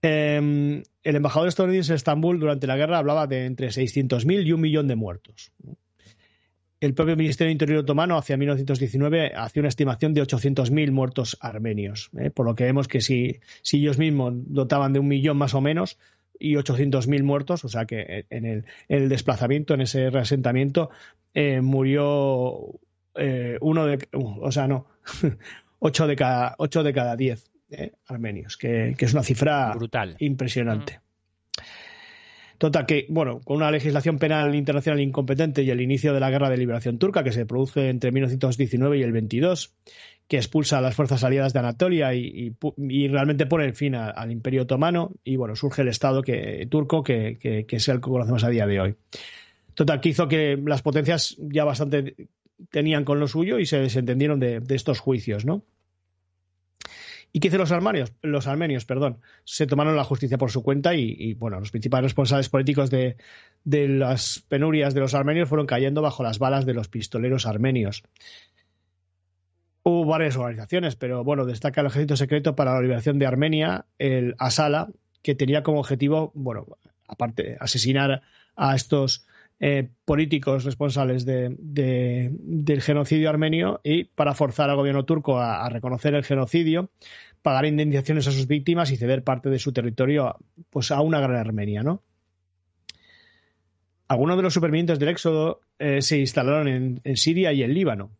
[0.00, 4.60] Em, el embajador estadounidense en Estambul durante la guerra hablaba de entre 600.000 y un
[4.60, 5.52] millón de muertos.
[6.80, 12.30] El propio Ministerio Interior otomano hacia 1919 hacía una estimación de 800.000 muertos armenios, ¿eh?
[12.30, 13.40] por lo que vemos que si,
[13.72, 15.98] ellos mismos dotaban de un millón más o menos
[16.38, 20.90] y 800.000 muertos, o sea que en el, desplazamiento, en ese reasentamiento,
[21.34, 22.78] eh, murió
[23.16, 24.86] eh, uno de, o sea, no,
[25.80, 27.16] ocho de cada, ocho de cada
[27.68, 31.00] diez armenios, que, es una cifra brutal, impresionante.
[32.58, 36.50] Total, que, bueno, con una legislación penal internacional incompetente y el inicio de la guerra
[36.50, 39.76] de liberación turca, que se produce entre 1919 y el 22,
[40.26, 42.56] que expulsa a las fuerzas aliadas de Anatolia y,
[43.08, 47.38] realmente pone el fin al Imperio Otomano, y bueno, surge el Estado que, turco, que,
[47.68, 48.96] es el que conocemos a día de hoy.
[49.74, 52.16] Total, que hizo que las potencias ya bastante
[52.70, 55.62] tenían con lo suyo y se desentendieron de, de estos juicios, ¿no?
[57.32, 58.12] ¿Y qué hicieron los armenios?
[58.22, 59.20] Los armenios, perdón.
[59.44, 63.16] Se tomaron la justicia por su cuenta y, bueno, los principales responsables políticos de,
[63.64, 68.02] las penurias de los armenios fueron cayendo bajo las balas de los pistoleros armenios.
[69.82, 74.34] Hubo varias organizaciones, pero bueno, destaca el Ejército Secreto para la Liberación de Armenia, el
[74.38, 74.88] Asala,
[75.22, 76.66] que tenía como objetivo, bueno,
[77.06, 78.22] aparte, asesinar
[78.56, 79.26] a estos
[79.60, 86.24] eh, políticos responsables del genocidio armenio y para forzar al gobierno turco a, reconocer el
[86.24, 86.90] genocidio,
[87.42, 90.36] pagar indemnizaciones a sus víctimas y ceder parte de su territorio
[90.70, 92.02] pues, a una gran Armenia, ¿no?
[94.06, 98.12] Algunos de los supervivientes del éxodo eh, se instalaron en, en Siria y en Líbano.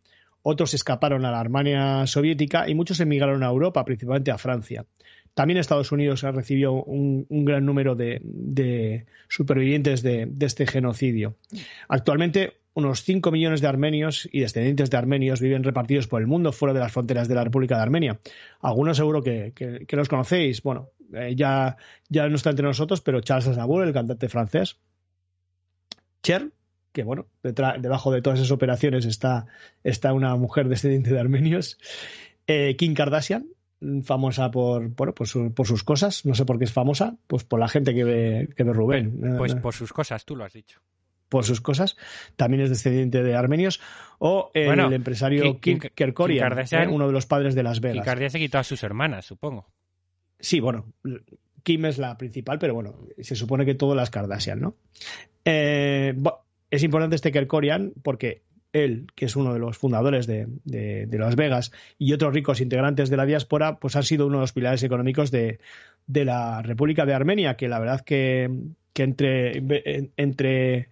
[0.43, 4.85] Otros escaparon a la Armenia soviética y muchos emigraron a Europa, principalmente a Francia.
[5.39, 11.37] También Estados Unidos ha recibido un, un gran número de, supervivientes de, este genocidio.
[11.89, 16.51] Actualmente, unos 5 millones de armenios y descendientes de armenios viven repartidos por el mundo
[16.51, 18.19] fuera de las fronteras de la República de Armenia.
[18.61, 20.61] Algunos seguro que, los conocéis.
[20.65, 21.77] Bueno, eh, ya,
[22.11, 24.81] no está entre nosotros, pero Charles Aznavour, el cantante francés.
[26.21, 26.51] Cher,
[26.91, 29.47] que bueno, debajo de todas esas operaciones está,
[29.85, 31.79] está una mujer descendiente de armenios.
[32.49, 33.47] Eh, Kim Kardashian,
[34.03, 36.25] famosa por, por, su, por, sus cosas.
[36.27, 39.37] No sé por qué es famosa, pues por la gente que ve, que ve Rubén.
[39.37, 40.81] Pues por sus cosas, tú lo has dicho.
[41.29, 41.97] Por sus cosas.
[42.37, 43.81] También es descendiente de armenios.
[44.19, 47.81] O el bueno, empresario Kim, Kim Kerkorian, Kim eh, uno de los padres de Las
[47.81, 47.97] Vegas.
[47.97, 49.67] Kim Kardashian se quitó a sus hermanas, supongo.
[50.41, 50.93] Sí, bueno,
[51.63, 54.77] Kim es la principal, pero bueno, se supone que todas las Kardashian, ¿no?
[55.45, 56.15] Eh,
[56.71, 61.37] es importante este Kerkorian porque él, que es uno de los fundadores de, de, Las
[61.37, 64.83] Vegas, y otros ricos integrantes de la diáspora, pues han sido uno de los pilares
[64.83, 65.59] económicos de,
[66.07, 68.51] de la República de Armenia, que la verdad que,
[68.93, 70.89] que entre, entre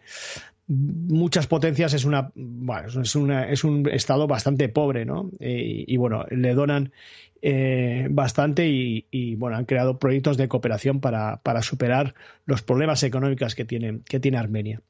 [0.68, 5.96] muchas potencias es una bueno, es una es un estado bastante pobre no y, y
[5.96, 6.92] bueno le donan
[7.40, 12.14] eh, bastante y, y, bueno han creado proyectos de cooperación para, para superar
[12.46, 14.80] los problemas económicos que tiene que tiene Armenia.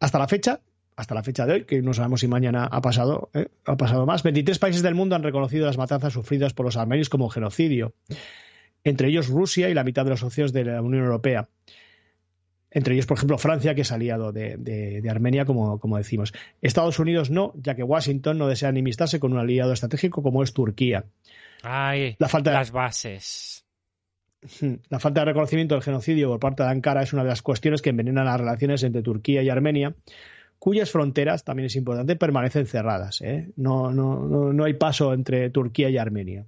[0.00, 0.60] Hasta la fecha
[0.96, 3.48] hasta la fecha de hoy, que no sabemos si mañana ha pasado, ¿eh?
[3.66, 4.22] ha pasado más.
[4.22, 7.92] 23 países del mundo han reconocido las matanzas sufridas por los armenios como genocidio,
[8.82, 11.48] entre ellos Rusia y la mitad de los socios de la Unión Europea.
[12.70, 16.32] Entre ellos, por ejemplo, Francia, que es aliado de, de, de Armenia, como, como, decimos.
[16.60, 20.52] Estados Unidos no, ya que Washington no desea enemistarse con un aliado estratégico como es
[20.52, 21.04] Turquía.
[21.62, 22.56] Ay, la falta de...
[22.56, 23.64] las bases.
[24.88, 27.82] La falta de reconocimiento del genocidio por parte de Ankara es una de las cuestiones
[27.82, 29.94] que envenenan las relaciones entre Turquía y Armenia,
[30.58, 33.20] cuyas fronteras, también es importante, permanecen cerradas.
[33.22, 33.52] ¿eh?
[33.56, 36.46] No, no, no, no, hay paso entre Turquía y Armenia.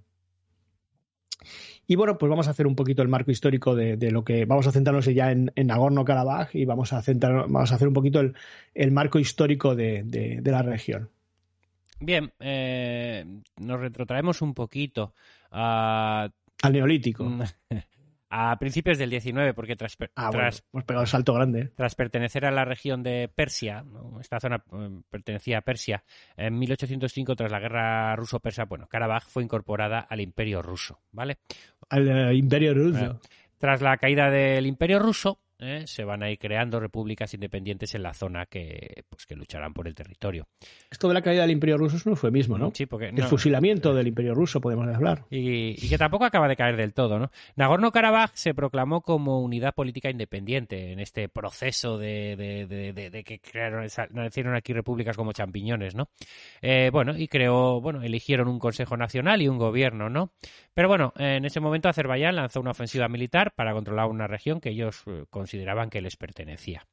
[1.87, 4.45] Y bueno, pues vamos a hacer un poquito el marco histórico de, de lo que
[4.45, 7.95] vamos a centrarnos ya en, en Nagorno-Karabaj y vamos a, centrar, vamos a hacer un
[7.95, 8.35] poquito el,
[8.75, 11.09] el marco histórico de, de, de, la región.
[11.99, 13.25] Bien, eh,
[13.57, 15.15] nos retrotraemos un poquito
[15.51, 16.29] a...
[16.63, 17.25] al neolítico.
[18.31, 21.73] a principios del 19, porque tras, ah, tras bueno, hemos pegado el salto grande.
[21.75, 24.21] Tras pertenecer a la región de Persia, ¿no?
[24.21, 26.05] esta zona eh, pertenecía a Persia,
[26.37, 31.39] en 1805, tras la guerra ruso-persa, bueno, Karabaj fue incorporada al Imperio ruso, ¿vale?
[31.89, 33.05] Al uh, Imperio ruso.
[33.05, 35.85] Eh, tras la caída del Imperio ruso, ¿eh?
[35.87, 39.89] se van a ir creando repúblicas independientes en la zona que, pues, que lucharán por
[39.89, 40.47] el territorio.
[40.91, 42.71] Esto de la caída del Imperio ruso es un eufemismo, ¿no?
[42.75, 43.09] Sí, porque...
[43.09, 45.25] El fusilamiento del Imperio ruso, podemos hablar.
[45.31, 47.31] Y, y, que tampoco acaba de caer del todo, ¿no?
[47.57, 53.25] Nagorno-Karabaj se proclamó como unidad política independiente en este proceso de, de, de, de, de
[53.25, 56.09] que crearon, nacieron aquí repúblicas como champiñones, ¿no?
[56.63, 60.31] Eh, bueno, y creó, bueno, eligieron un Consejo Nacional y un gobierno, ¿no?
[60.75, 64.71] Pero bueno, en ese momento Azerbaiyán lanzó una ofensiva militar para controlar una región que
[64.71, 65.48] ellos consideraban
[65.91, 66.87] que les pertenecía.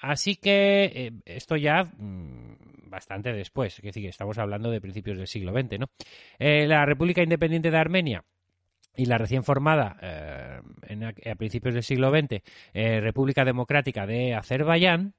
[0.00, 2.54] Así que eh, esto ya mmm,
[2.88, 5.86] bastante después, es decir, estamos hablando de principios del siglo XX, ¿no?
[6.38, 8.24] Eh, la República Independiente de Armenia
[8.96, 12.42] y la recién formada eh, en, a, principios del siglo XX
[12.74, 15.14] República Democrática de Azerbaiyán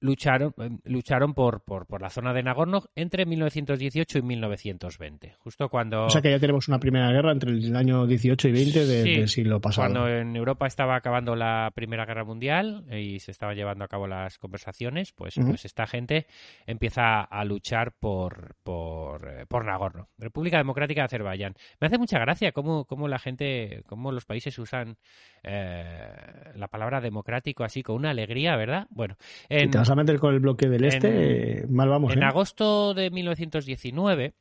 [0.00, 6.04] lucharon, lucharon por, por, por, la zona de Nagorno entre 1918 y 1920, justo cuando...
[6.04, 9.02] O sea que ya tenemos una primera guerra entre el año 18 y 20 de,
[9.02, 9.88] sí, del siglo pasado.
[9.88, 14.06] Cuando en Europa estaba acabando la Primera Guerra Mundial y se estaban llevando a cabo
[14.06, 15.48] las conversaciones, pues, uh -huh.
[15.48, 16.26] pues esta gente
[16.66, 21.54] empieza a luchar por, por, eh, por Nagorno, República Democrática de Azerbaiyán.
[21.80, 24.96] Me hace mucha gracia cómo, cómo la gente, cómo los países usan
[25.42, 28.86] eh, la palabra democrático así con una alegría, ¿verdad?
[28.90, 29.16] Bueno,
[29.48, 32.12] en, vas a meter con el bloque del este, en, mal vamos.
[32.12, 32.26] En ¿eh?
[32.26, 34.34] agosto de 1919,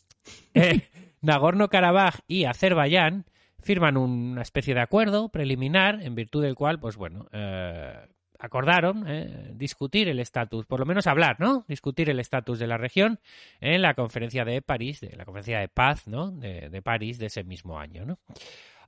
[0.54, 0.88] eh,
[1.20, 3.26] Nagorno-Karabaj y Azerbaiyán
[3.60, 8.06] firman una especie de acuerdo preliminar en virtud del cual, pues bueno, eh,
[8.38, 11.64] acordaron eh, discutir el estatus, por lo menos hablar, ¿no?
[11.68, 13.20] Discutir el estatus de la región
[13.60, 16.30] en la conferencia de París, de la conferencia de paz, ¿no?
[16.30, 18.18] De, de París de ese mismo año, ¿no?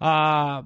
[0.01, 0.63] Uh,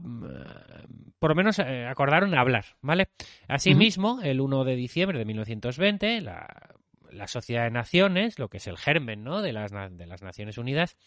[1.18, 3.08] por lo menos eh, acordaron hablar, ¿vale?
[3.48, 4.26] Asimismo, uh -huh.
[4.26, 6.74] el 1 de diciembre de 1920, la,
[7.10, 9.40] la, Sociedad de Naciones, lo que es el germen, ¿no?
[9.40, 10.98] De las, de las Naciones Unidas,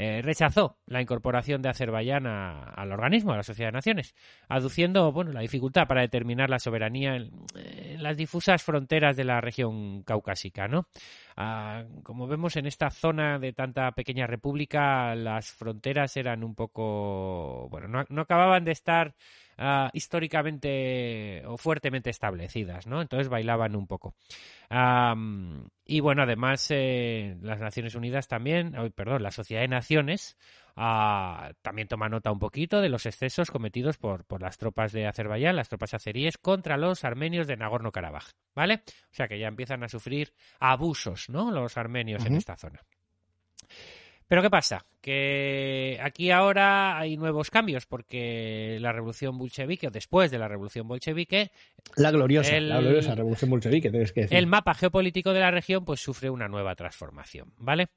[0.00, 4.14] eh, rechazó la incorporación de Azerbaiyán a- al organismo, a la Sociedad de Naciones,
[4.48, 7.32] aduciendo bueno, la dificultad para determinar la soberanía en,
[8.00, 10.68] las difusas fronteras de la región caucásica.
[10.68, 10.86] ¿no?
[11.36, 17.68] Ah, como vemos en esta zona de tanta pequeña república, las fronteras eran un poco,
[17.68, 19.16] bueno, no, no acababan de estar
[19.58, 23.02] ah, históricamente o fuertemente establecidas, ¿no?
[23.02, 24.14] Entonces bailaban un poco.
[25.84, 30.36] Y bueno, además eh, las Naciones Unidas también, perdón, la Sociedad de Naciones
[30.76, 35.06] ah, también toma nota un poquito de los excesos cometidos por, por las tropas de
[35.06, 38.82] Azerbaiyán, las tropas azeríes, contra los armenios de Nagorno-Karabaj, ¿vale?
[38.86, 41.50] O sea que ya empiezan a sufrir abusos, ¿no?
[41.50, 42.80] Los armenios en esta zona.
[44.28, 44.84] Pero ¿qué pasa?
[45.00, 50.86] Que aquí ahora hay nuevos cambios porque la revolución bolchevique, o después de la revolución
[50.86, 51.50] bolchevique,
[51.96, 54.36] La gloriosa, El- la gloriosa revolución bolchevique, tienes que decir.
[54.36, 57.88] el mapa geopolítico de la región pues sufre una nueva transformación, ¿vale?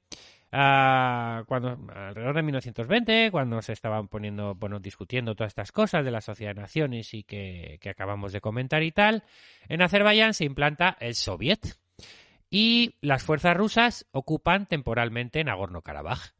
[0.54, 6.10] Ah, cuando alrededor de 1920, cuando se estaban poniendo, bueno, discutiendo todas estas cosas de
[6.10, 9.22] la Sociedad de Naciones y que, que acabamos de comentar y tal,
[9.68, 11.60] en Azerbaiyán se implanta el Soviet
[12.54, 16.34] y las fuerzas rusas ocupan temporalmente Nagorno-Karabaj.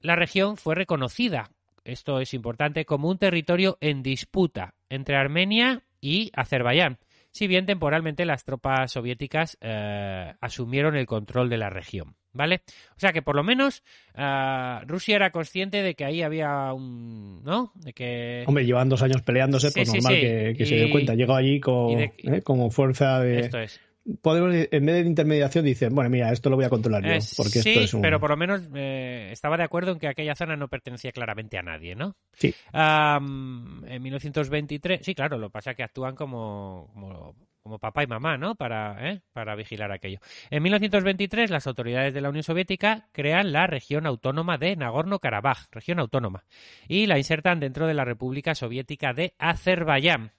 [0.00, 1.50] La región fue reconocida,
[1.82, 6.98] esto es importante, como un territorio en disputa entre Armenia y Azerbaiyán,
[7.30, 12.14] si bien temporalmente las tropas soviéticas eh, asumieron el control de la región.
[12.32, 12.62] ¿Vale?
[12.96, 13.82] O sea que por lo menos
[14.14, 17.42] ah, Rusia era consciente de que ahí había un.
[17.42, 17.72] ¿No?
[17.74, 18.44] De que.
[18.46, 20.20] Hombre, llevan dos años peleándose, Sí, pues normal sí.
[20.20, 21.14] que, que se dé cuenta.
[21.14, 22.42] Llegó allí de- ¿eh?
[22.42, 23.40] como fuerza de...
[23.40, 23.80] Esto es.
[24.22, 27.18] Podemos, en vez de intermediación, dicen, bueno, mira, esto lo voy a controlar yo, Eh,
[27.36, 28.02] porque sí, esto es un...
[28.02, 31.58] pero por lo menos eh, estaba de acuerdo en que aquella zona no pertenecía claramente
[31.58, 32.16] a nadie, ¿no?
[32.32, 32.54] Sí.
[32.72, 38.06] En 1923, sí, claro, lo que pasa es que actúan como, como, como papá y
[38.06, 38.54] mamá, ¿no?
[38.54, 39.20] Para, ¿eh?
[39.32, 40.18] para vigilar aquello.
[40.50, 45.98] En 1923, las autoridades de la Unión Soviética crean la región autónoma de Nagorno-Karabaj, región
[45.98, 46.44] autónoma,
[46.88, 50.32] y la insertan dentro de la República Soviética de Azerbaiyán.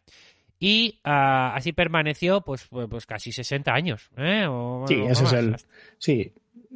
[0.64, 4.12] Y ah, así permaneció pues, pues, pues casi 60 años.
[4.16, 4.46] ¿eh?
[4.48, 5.56] O, Sí, ese es el...
[5.98, 6.32] Sí,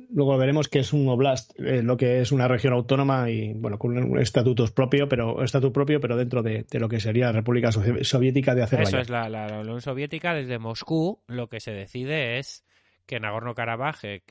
[0.09, 3.77] luego veremos que es un oblast, eh, lo que es una región autónoma y, bueno,
[3.77, 7.33] con un estatutos propio, pero estatuto propio, pero dentro de, de lo que sería la
[7.33, 9.01] República Soviética de Eso Azerbaiyán.
[9.03, 10.33] es la, la- la Unión Soviética.
[10.33, 12.65] Desde Moscú lo que se decide es
[13.05, 14.23] que Nagorno-Karabaj eh,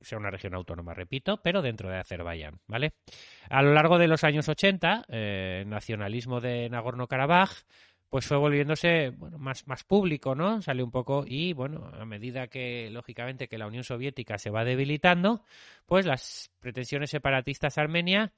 [0.00, 2.94] sea una región autónoma, repito, pero dentro de Azerbaiyán, ¿vale?
[3.48, 7.50] A lo largo de los años 80, eh, el nacionalismo de Nagorno-Karabaj
[8.08, 10.62] pues fue volviéndose bueno, más, más público, ¿no?
[10.62, 14.64] Sale un poco y, bueno, a medida que, lógicamente, que la Unión Soviética se va
[14.64, 15.42] debilitando,
[15.86, 18.32] pues las pretensiones separatistas armenia,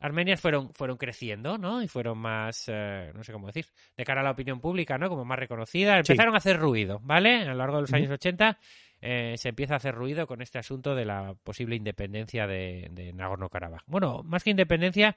[0.00, 1.82] armenias fueron, fueron creciendo, ¿no?
[1.82, 5.08] Y fueron más, eh, no sé cómo decir, de cara a la opinión pública, ¿no?
[5.08, 6.06] Como más reconocidas.
[6.06, 6.12] Sí.
[6.12, 7.42] Empezaron a hacer ruido, ¿vale?
[7.42, 8.58] A lo largo de los años 80
[9.00, 13.14] eh, se empieza a hacer ruido con este asunto de la posible independencia de, de
[13.14, 13.82] Nagorno-Karabaj.
[13.86, 15.16] Bueno, más que independencia,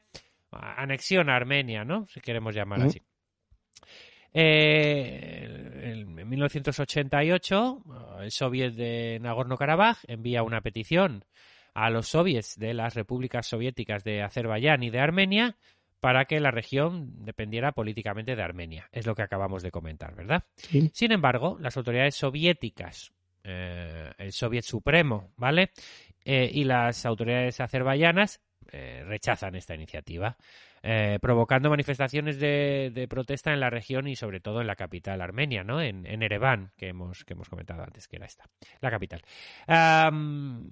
[0.51, 2.07] anexión a Armenia, ¿no?
[2.07, 3.01] Si queremos llamar así.
[4.33, 5.47] Eh,
[5.83, 7.83] en 1988,
[8.21, 11.25] el soviet de Nagorno-Karabaj envía una petición
[11.73, 15.55] a los soviets de las repúblicas soviéticas de Azerbaiyán y de Armenia
[15.99, 18.89] para que la región dependiera políticamente de Armenia.
[18.91, 20.43] Es lo que acabamos de comentar, ¿verdad?
[20.55, 20.89] Sí.
[20.93, 23.11] Sin embargo, las autoridades soviéticas,
[23.43, 25.71] eh, el Soviet Supremo, ¿vale?
[26.23, 30.37] Eh, y las autoridades azerbaiyanas eh, rechazan esta iniciativa,
[30.83, 35.21] eh, provocando manifestaciones de, de protesta en la región y sobre todo en la capital
[35.21, 35.81] armenia, ¿no?
[35.81, 38.45] En, en Ereván, que hemos, que hemos comentado antes, que era esta,
[38.81, 39.21] la capital.
[39.67, 40.69] Am,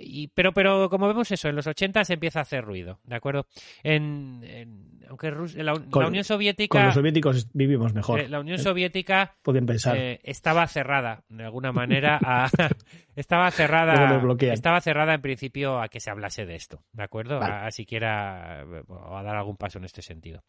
[0.00, 3.16] y, pero, pero como vemos eso, en los 80 se empieza a hacer ruido, ¿de
[3.16, 3.46] acuerdo?
[3.82, 6.84] En, en- aunque Rus- la, la Con- Unión Con Soviética...
[6.84, 8.20] los soviéticos vivimos mejor.
[8.20, 9.96] eh, la Unión Soviética Pueden pensar.
[9.96, 12.48] eh, estaba cerrada de alguna manera a,
[13.16, 13.94] estaba cerrada
[14.52, 17.52] estaba cerrada en principio a que se hablase de esto de acuerdo Vale.
[17.54, 18.82] a, a siquiera eh,
[19.18, 20.42] a dar algún paso en este sentido.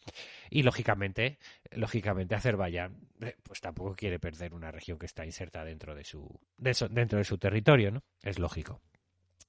[0.49, 1.37] Y lógicamente
[1.71, 6.27] lógicamente Azerbaiyán eh, pues tampoco quiere perder una región que está inserta dentro de su
[6.57, 8.81] de dentro de su territorio no es lógico.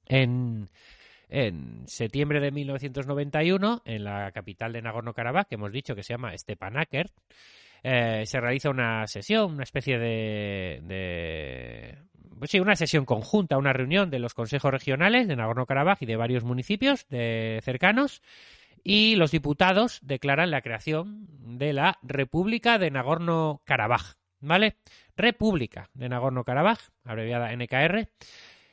[0.06, 0.68] En
[1.28, 6.36] en septiembre de 1991, en la capital de Nagorno-Karabaj, que hemos dicho que se llama
[6.36, 7.12] Stepanakert,
[7.84, 11.98] eh, se realiza una sesión, una especie de, de-
[12.38, 16.16] pues sí, una sesión conjunta, una reunión de los consejos regionales de Nagorno-Karabaj y de
[16.16, 18.22] varios municipios de cercanos
[18.82, 21.26] y los diputados declaran la creación
[21.58, 24.76] de la República de Nagorno-Karabaj, ¿vale?
[25.16, 28.08] República de Nagorno-Karabaj, abreviada NKR,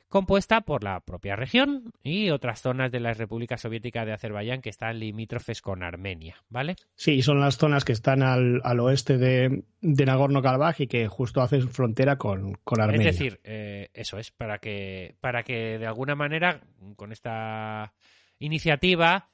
[0.09, 4.69] compuesta por la propia región y otras zonas de la República Soviética de Azerbaiyán que
[4.69, 6.75] están limítrofes con Armenia, ¿vale?
[6.95, 11.41] Sí, son las zonas que están al, al oeste de, de Nagorno-Karabaj y que justo
[11.41, 13.09] hacen frontera con, con Armenia.
[13.09, 16.61] Es decir, eh, eso es, para que, para que de alguna manera,
[16.95, 17.93] con esta
[18.39, 19.29] iniciativa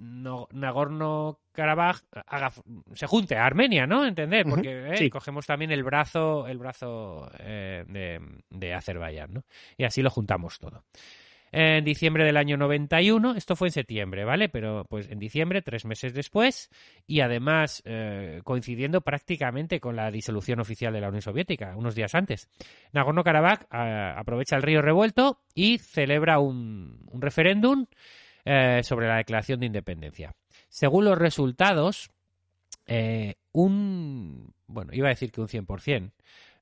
[0.00, 2.00] no, Nagorno-Karabaj
[2.94, 4.06] se junte a Armenia, ¿no?
[4.06, 5.10] Entender, porque eh, sí.
[5.10, 9.44] cogemos también el brazo, el brazo eh, de, de Azerbaiyán, ¿no?
[9.76, 10.84] Y así lo juntamos todo.
[11.52, 14.48] En diciembre del año 91, esto fue en septiembre, ¿vale?
[14.48, 16.70] Pero pues en diciembre, tres meses después,
[17.08, 22.14] y además eh, coincidiendo prácticamente con la disolución oficial de la Unión Soviética, unos días
[22.14, 22.48] antes.
[22.92, 27.86] Nagorno-Karabaj eh, aprovecha el río revuelto y celebra un, un referéndum
[28.52, 30.34] eh, sobre la declaración de independencia.
[30.68, 32.10] Según los resultados,
[32.84, 34.52] eh, un.
[34.66, 36.10] Bueno, iba a decir que un 100%.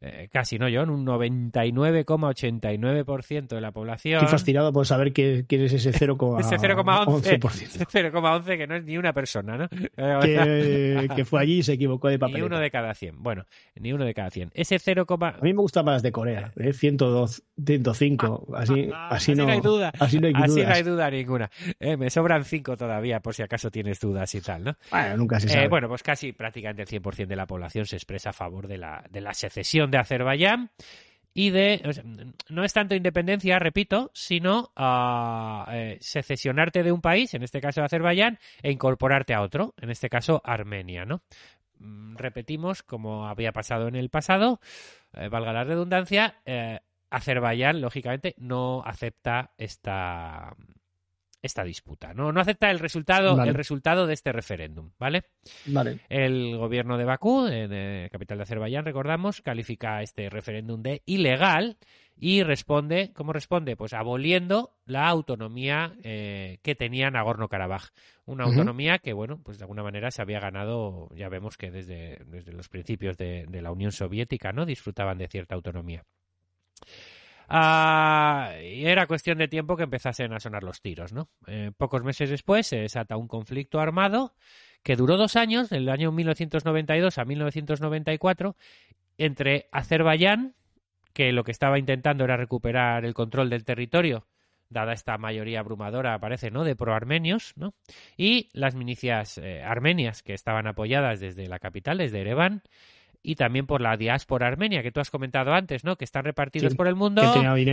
[0.00, 4.18] Eh, casi no, John, un 99,89% de la población.
[4.18, 6.38] Estoy fascinado por saber qué, quién es ese 0,11%.
[6.48, 9.68] Ese 0,11, 0,11 que no es ni una persona, ¿no?
[9.68, 12.36] que, que fue allí y se equivocó de papel.
[12.38, 13.22] Ni uno de cada 100.
[13.22, 14.52] Bueno, ni uno de cada 100.
[14.54, 16.72] Ese 0, A mí me gusta más de Corea, ¿eh?
[16.72, 18.48] 102, 105.
[18.54, 19.92] Así, así, no, hay duda.
[19.98, 21.50] Así no hay, Así no hay duda ninguna.
[21.80, 24.76] Eh, me sobran 5 todavía, por si acaso tienes dudas y tal, ¿no?
[24.90, 25.64] Bueno, nunca se sabe.
[25.64, 28.78] Eh, bueno, pues casi prácticamente el 100% de la población se expresa a favor de
[28.78, 30.70] la, de la secesión de Azerbaiyán
[31.34, 31.80] y de.
[32.48, 37.82] no es tanto independencia, repito, sino ah, eh, secesionarte de un país, en este caso
[37.82, 41.22] Azerbaiyán, e incorporarte a otro, en este caso Armenia, ¿no?
[41.78, 44.60] Mm, Repetimos, como había pasado en el pasado,
[45.12, 50.56] eh, valga la redundancia, eh, Azerbaiyán, lógicamente, no acepta esta
[51.42, 52.14] esta disputa.
[52.14, 53.50] No, no acepta el resultado, Vale.
[53.50, 55.24] el resultado de este referéndum, ¿vale?
[55.66, 56.00] Vale.
[56.08, 61.76] El gobierno de Bakú, en eh, capital de Azerbaiyán, recordamos, califica este referéndum de ilegal
[62.16, 63.76] y responde, ¿cómo responde?
[63.76, 67.90] Pues aboliendo la autonomía eh, que tenía Nagorno-Karabaj.
[68.26, 72.18] Una autonomía que, bueno, pues de alguna manera se había ganado, ya vemos que desde,
[72.26, 74.66] desde los principios de, de la Unión Soviética, ¿no?
[74.66, 76.04] Disfrutaban de cierta autonomía.
[77.48, 81.30] Ah, y era cuestión de tiempo que empezasen a sonar los tiros, ¿no?
[81.46, 84.34] Eh, pocos meses después se desata un conflicto armado
[84.82, 88.56] que duró dos años, del año 1992 a 1994,
[89.16, 90.54] entre Azerbaiyán,
[91.12, 94.26] que lo que estaba intentando era recuperar el control del territorio,
[94.68, 97.74] dada esta mayoría abrumadora, parece, ¿no?, de proarmenios, ¿no?
[98.16, 102.62] Y las milicias eh, armenias, que estaban apoyadas desde la capital, desde Ereván,
[103.28, 106.72] y también por la diáspora armenia, que tú has comentado antes, ¿no?, que están repartidos
[106.72, 107.20] Sí, por el mundo,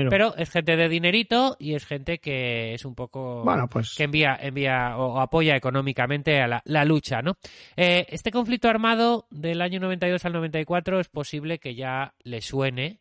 [0.10, 4.04] pero es gente de dinerito y es gente que es un poco bueno, pues que
[4.04, 7.38] envía, envía o, o apoya económicamente a la, la lucha, ¿no?
[7.78, 13.00] Eh, este conflicto armado del año 92 al 94 es posible que ya le suene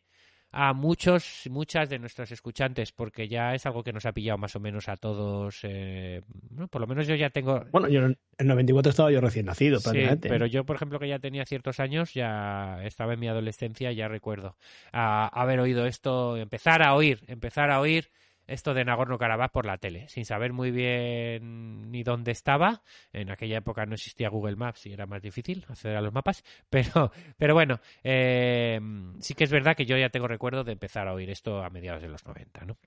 [0.57, 4.55] a muchos, muchas de nuestros escuchantes, porque ya es algo que nos ha pillado más
[4.55, 5.59] o menos a todos.
[5.63, 6.69] eh, ¿no?
[6.69, 7.65] Por lo menos yo ya tengo.
[7.73, 9.89] bueno, yo en el 94 estaba yo recién nacido, Sí,
[10.21, 14.07] pero yo, por ejemplo, que ya tenía ciertos años, ya estaba en mi adolescencia, ya
[14.07, 14.55] recuerdo
[14.93, 18.09] a- haber oído esto, empezar a oír, empezar a oír
[18.47, 22.81] esto de Nagorno-Karabaj por la tele, sin saber muy bien ni dónde estaba.
[23.13, 26.43] En aquella época no existía Google Maps y era más difícil acceder a los mapas,
[26.69, 28.79] pero, pero bueno, eh,
[29.19, 31.69] sí que es verdad que yo ya tengo recuerdo de empezar a oír esto a
[31.69, 32.77] mediados de los 90, ¿no?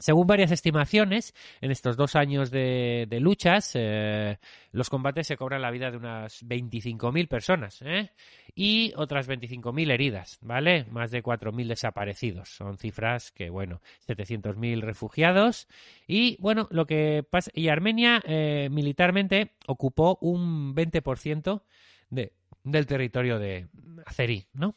[0.00, 4.38] Según varias estimaciones, en estos dos años de, luchas, eh,
[4.72, 8.10] los combates se cobran la vida de unas 25.000 personas ¿eh?
[8.54, 10.86] y otras 25.000 heridas, ¿vale?
[10.90, 12.48] Más de 4.000 desaparecidos.
[12.48, 15.68] Son cifras que, bueno, 700.000 refugiados
[16.06, 17.50] y, bueno, lo que pasa.
[17.54, 21.60] Y Armenia eh, militarmente ocupó un 20%
[22.08, 22.32] de,
[22.64, 23.68] del territorio de
[24.06, 24.74] Azerí, ¿no?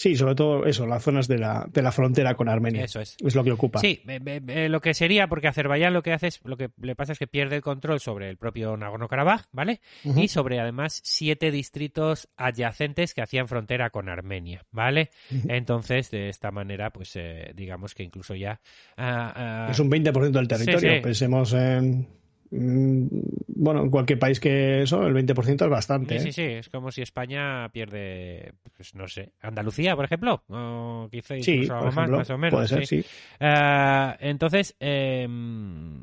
[0.00, 2.84] Sí, sobre todo eso, las zonas de la, de la frontera con Armenia.
[2.84, 3.18] Eso es.
[3.22, 3.80] Es lo que ocupa.
[3.80, 6.70] Sí, eh, eh, eh, lo que sería, porque Azerbaiyán lo que hace es, lo que
[6.80, 9.82] le pasa es que pierde el control sobre el propio Nagorno-Karabaj, ¿vale?
[10.16, 15.10] Y sobre además siete distritos adyacentes que hacían frontera con Armenia, ¿vale?
[15.48, 18.58] Entonces, de esta manera, pues eh, digamos que incluso ya...
[18.96, 20.94] ah, ah, Es un 20% del territorio.
[20.94, 21.00] sí.
[21.02, 22.19] Pensemos en.
[22.50, 23.06] Mm,
[23.48, 26.18] Bueno, en cualquier país que eso, el 20% es bastante.
[26.18, 26.32] Sí, ¿eh?
[26.32, 31.34] sí, sí, es como si España pierde, pues no sé, Andalucía, por ejemplo, o quizá
[31.40, 32.54] Sí, por algo más, ejemplo, más o menos.
[32.54, 33.02] puede ser, sí.
[33.02, 33.08] sí.
[33.40, 35.28] Ah, entonces, eh,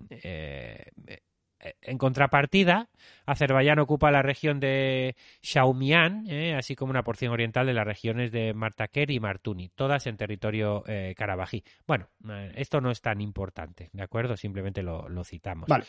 [0.10, 0.86] eh,
[1.60, 2.90] en contrapartida,
[3.26, 8.32] Azerbaiyán ocupa la región de Shaumian, eh, así como una porción oriental de las regiones
[8.32, 11.64] de Martaker y Martuni, todas en territorio eh, carabají.
[11.88, 14.38] Bueno, eh, esto no es tan importante, ¿de acuerdo?
[14.38, 15.68] Simplemente lo, lo citamos.
[15.68, 15.86] Vale.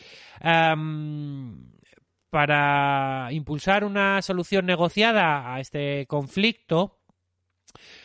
[2.29, 6.98] Para impulsar una solución negociada a este conflicto,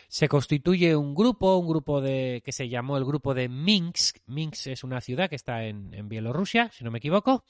[0.07, 4.17] se constituye un grupo, un grupo de que se llamó el grupo de Minsk.
[4.27, 7.43] Minsk es una ciudad que está en, en Bielorrusia, si no me equivoco.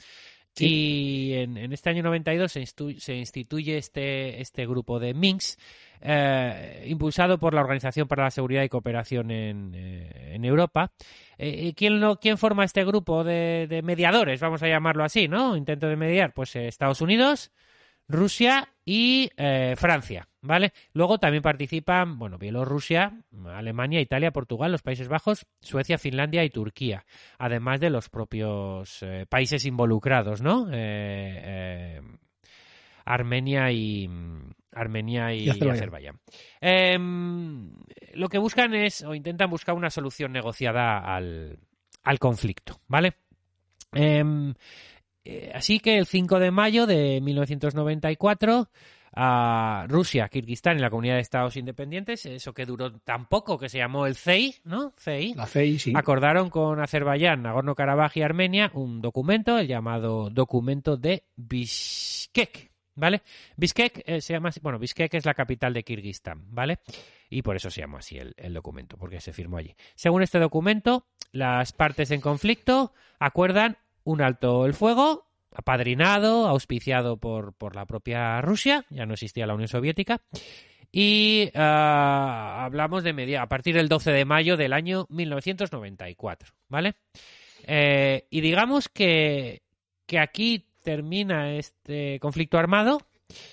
[0.58, 0.68] Sí.
[0.68, 5.60] Y en, en este año 92 se, instu- se instituye este, este grupo de Minsk,
[6.00, 10.94] eh, impulsado por la Organización para la Seguridad y Cooperación en, eh, en Europa.
[11.38, 14.40] Eh, ¿quién, lo- ¿Quién forma este grupo de, de mediadores?
[14.40, 15.58] Vamos a llamarlo así, ¿no?
[15.58, 16.34] Intento de mediar.
[16.34, 17.52] Pues Estados Unidos,
[18.08, 19.30] Rusia y
[19.76, 20.74] Francia, ¿vale?
[20.94, 23.14] Luego también participan, bueno, Bielorrusia,
[23.48, 27.06] Alemania, Italia, Portugal, los Países Bajos, Suecia, Finlandia y Turquía,
[27.38, 30.68] además de los propios eh, países involucrados, ¿no?
[30.72, 32.02] Eh, eh,
[33.06, 34.10] Armenia y
[34.72, 36.20] Armenia y, Y Azerbaiyán.
[36.60, 37.72] Em,
[38.14, 41.60] lo que buscan es o intentan buscar una solución negociada al,
[42.04, 43.14] al conflicto, ¿vale?
[43.94, 44.54] Em,
[45.54, 48.70] así que el 5 de mayo de 1994
[49.16, 53.70] a Rusia, Kirguistán y la Comunidad de Estados Independientes, eso que duró tan poco, que
[53.70, 54.94] se llamó el CEI, ¿no?
[54.98, 55.94] CEI, La FEI, sí.
[55.96, 63.22] acordaron con Azerbaiyán, Nagorno-Karabaj y Armenia un documento, el llamado Documento de Bishkek, ¿vale?
[63.56, 66.80] Bishkek eh, se llama así, bueno, Bishkek es la capital de Kirguistán, ¿vale?
[67.30, 69.74] Y por eso se llama así el, el documento, porque se firmó allí.
[69.96, 77.54] Según este documento, las partes en conflicto acuerdan un alto el fuego, apadrinado, auspiciado por,
[77.54, 80.22] por la propia Rusia, ya no existía la Unión Soviética,
[80.92, 86.96] y ah, hablamos de media, a partir del 12 de mayo del año 1994, ¿vale?
[87.68, 89.64] Eh, y digamos que,
[90.06, 93.02] que aquí termina este conflicto armado.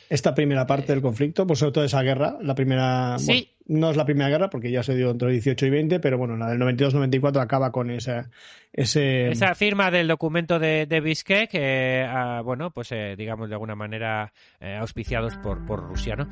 [0.09, 3.19] Esta primera parte del conflicto, pues sobre todo esa guerra, la primera.
[3.19, 3.52] Sí.
[3.67, 6.37] No es la primera guerra porque ya se dio entre 18 y 20, pero bueno,
[6.37, 8.31] la del 92-94 acaba con esa,
[8.73, 9.29] ese.
[9.29, 11.03] Esa firma del documento de, de
[11.53, 16.29] eh, ah, bueno, pues eh, digamos de alguna manera eh, auspiciados por, por Rusia, ¿no?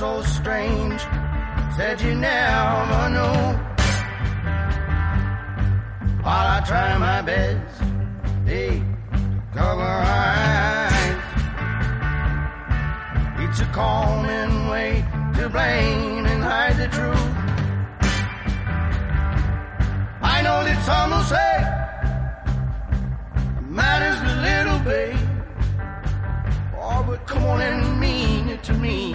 [0.00, 1.02] So strange.
[1.76, 3.36] Said you never know.
[6.24, 7.82] While I try my best,
[8.46, 8.82] hey,
[9.12, 11.22] to cover our eyes.
[13.44, 17.32] It's a common way to blame and hide the truth.
[20.34, 21.54] I know that some will say
[23.68, 25.28] matters a little, babe.
[26.80, 29.14] Oh, but come on and mean it to me.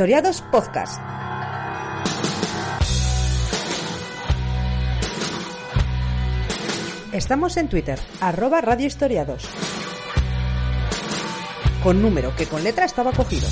[0.00, 0.98] Historiados Podcast.
[7.12, 9.46] Estamos en Twitter, arroba Radio Historiados.
[11.82, 13.46] Con número que con letra estaba cogido.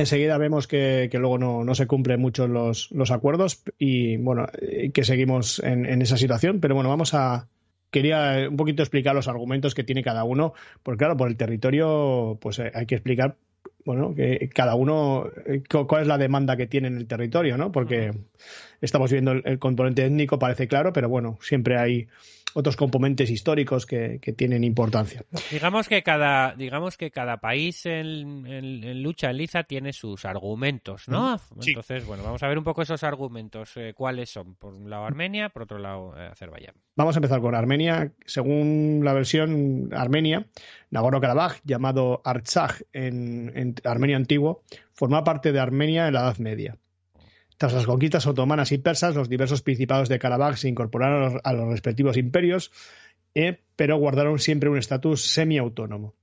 [0.00, 4.46] Enseguida vemos que, que luego no, no, se cumplen mucho los, los, acuerdos y bueno,
[4.92, 6.60] que seguimos en, en, esa situación.
[6.60, 7.48] Pero bueno, vamos a.
[7.90, 12.38] Quería un poquito explicar los argumentos que tiene cada uno, porque claro, por el territorio,
[12.40, 13.36] pues hay que explicar,
[13.86, 15.30] bueno, que cada uno,
[15.70, 17.72] cuál es la demanda que tiene en el territorio, ¿no?
[17.72, 18.10] Porque
[18.82, 22.08] estamos viendo el, el componente étnico, parece claro, pero bueno, siempre hay
[22.58, 25.24] otros componentes históricos que, que, tienen importancia.
[25.52, 30.24] Digamos que cada, digamos que cada país en, en, en lucha en liza tiene sus
[30.24, 31.38] argumentos, ¿no?
[31.60, 31.70] Sí.
[31.70, 33.76] Entonces, bueno, vamos a ver un poco esos argumentos.
[33.76, 34.56] Eh, ¿Cuáles son?
[34.56, 36.74] Por un lado Armenia, por otro lado eh, Azerbaiyán.
[36.96, 38.12] Vamos a empezar con Armenia.
[38.26, 40.48] Según la versión Armenia,
[40.90, 46.76] Nagorno-Karabaj, llamado Artsaj en, en Armenia antiguo, formaba parte de Armenia en la Edad Media.
[47.58, 51.68] Tras las conquistas otomanas y persas, los diversos principados de Karabaj se incorporaron a los,
[51.68, 52.70] respectivos imperios,
[53.34, 56.14] eh, pero guardaron siempre un estatus semiautónomo.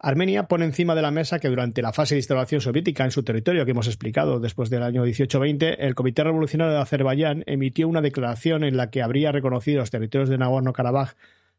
[0.00, 3.22] Armenia pone encima de la mesa que durante la fase de instalación soviética en su
[3.22, 8.00] territorio que hemos explicado después del año 1820, el Comité Revolucionario de Azerbaiyán emitió una
[8.00, 11.16] declaración en la que habría reconocido los territorios de Nagorno-Karabaj,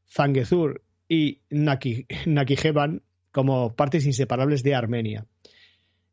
[0.09, 5.25] Zangezur y Nakhchivan como partes inseparables de Armenia.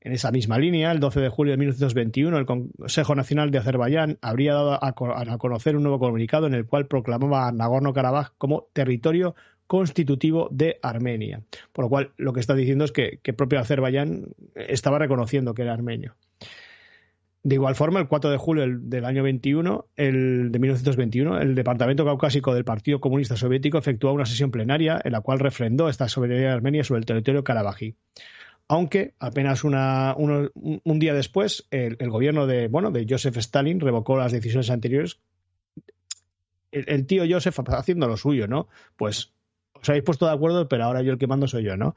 [0.07, 4.19] En esa misma línea, el 12 de julio de 1921, el Consejo Nacional de Azerbaiyán
[4.23, 9.35] habría dado a, conocer un nuevo comunicado en el cual proclamaba a Nagorno-Karabaj como territorio
[9.67, 11.43] constitutivo de Armenia.
[11.73, 15.63] Por lo cual, lo que está diciendo es que, que propio Azerbaiyán estaba reconociendo que
[15.63, 16.15] era armenio.
[17.43, 21.57] De igual forma, el 4 de julio del, del, año 21, el, de 1921, el
[21.57, 26.09] Departamento Caucásico del Partido Comunista Soviético efectuó una sesión plenaria en la cual refrendó esta
[26.09, 27.97] soberanía de Armenia sobre el territorio karabají
[28.69, 34.33] aunque apenas una, un día después el, gobierno de, bueno, de Joseph Stalin revocó las
[34.33, 35.19] decisiones anteriores.
[36.73, 38.69] El, tío Joseph haciendo lo suyo, ¿no?
[38.97, 39.33] Pues
[39.81, 41.95] os habéis puesto de acuerdo, pero ahora yo el que mando soy yo, ¿no?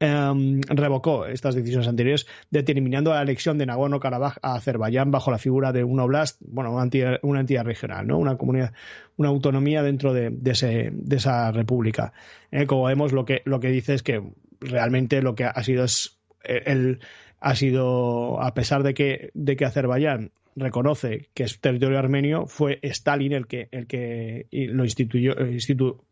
[0.00, 5.72] Um, revocó estas decisiones anteriores, determinando la elección de Nagorno-Karabaj a Azerbaiyán bajo la figura
[5.72, 8.18] de un oblast, bueno, una entidad, regional, ¿no?
[8.18, 8.72] Una comunidad,
[9.16, 12.12] una autonomía dentro de, de, de esa república.
[12.50, 14.22] Eh, como vemos, lo que, lo que dice es que
[14.64, 17.00] realmente lo que ha sido es el,
[17.40, 22.78] ha sido a pesar de que de que Azerbaiyán reconoce que es territorio armenio fue
[22.82, 26.04] Stalin el que el que lo instituyó institu,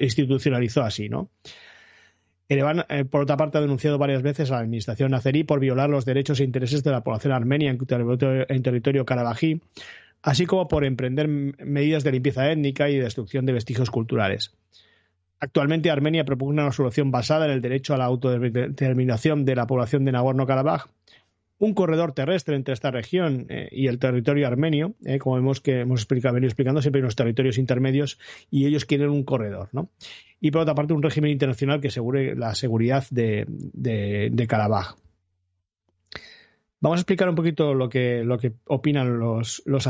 [0.00, 1.30] institucionalizó así no
[2.50, 6.04] eh, por otra parte, ha denunciado varias veces a la administración nazarí por violar los
[6.04, 9.60] derechos e intereses de la población armenia en territorio, en territorio karabají,
[10.22, 14.52] así como por emprender medidas de limpieza étnica y destrucción de vestigios culturales.
[15.40, 20.04] Actualmente Armenia propugna una solución basada en el derecho a la autodeterminación de la población
[20.04, 20.86] de Nagorno-Karabaj,
[21.60, 25.80] un corredor terrestre entre esta región eh, y el territorio armenio, eh, como vemos que
[25.80, 28.18] hemos explicado, venido explicando, siempre hay unos territorios intermedios
[28.50, 29.90] y ellos quieren un corredor, ¿no?
[30.40, 34.96] Y por otra parte, un régimen internacional que asegure la seguridad de, de, Karabaj.
[36.80, 39.86] Vamos a explicar un poquito lo que, lo que opinan los, los.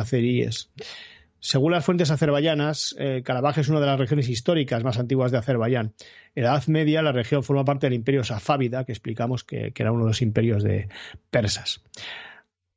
[1.41, 5.39] Según las fuentes azerbaiyanas, eh, Karabaj es una de las regiones históricas más antiguas de
[5.39, 5.95] Azerbaiyán.
[6.35, 9.83] En la Edad Media, la región forma parte del imperio safávida, que explicamos que, que
[9.83, 10.89] era uno de los imperios de
[11.31, 11.83] persas.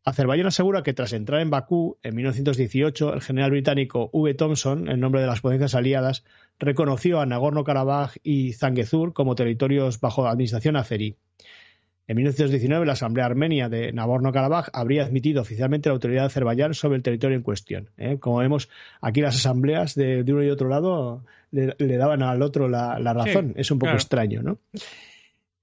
[0.06, 4.34] Azerbaiyán asegura que tras entrar en Bakú en 1918, el general británico V.
[4.34, 6.24] Thompson, en nombre de las potencias aliadas,
[6.58, 11.18] reconoció a Nagorno-Karabaj y Zangezur como territorios bajo administración azerí.
[12.08, 16.98] En 1919, la Asamblea Armenia de Nagorno-Karabaj habría admitido oficialmente la autoridad de Azerbaiyán sobre
[16.98, 17.90] el territorio en cuestión.
[17.98, 18.18] ¿eh?
[18.20, 22.42] Como vemos, aquí las asambleas de, de, uno y otro lado le, le daban al
[22.42, 23.54] otro la, la razón.
[23.56, 24.00] Sí, es un poco claro.
[24.00, 24.60] extraño, ¿no?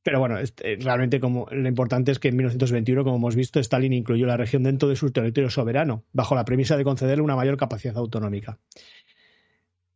[0.02, 3.92] Pero bueno, este, realmente como, lo importante es que en 1921, como hemos visto, Stalin
[3.92, 7.58] incluyó la región dentro de su territorio soberano, bajo la premisa de concederle una mayor
[7.58, 8.58] capacidad autonómica.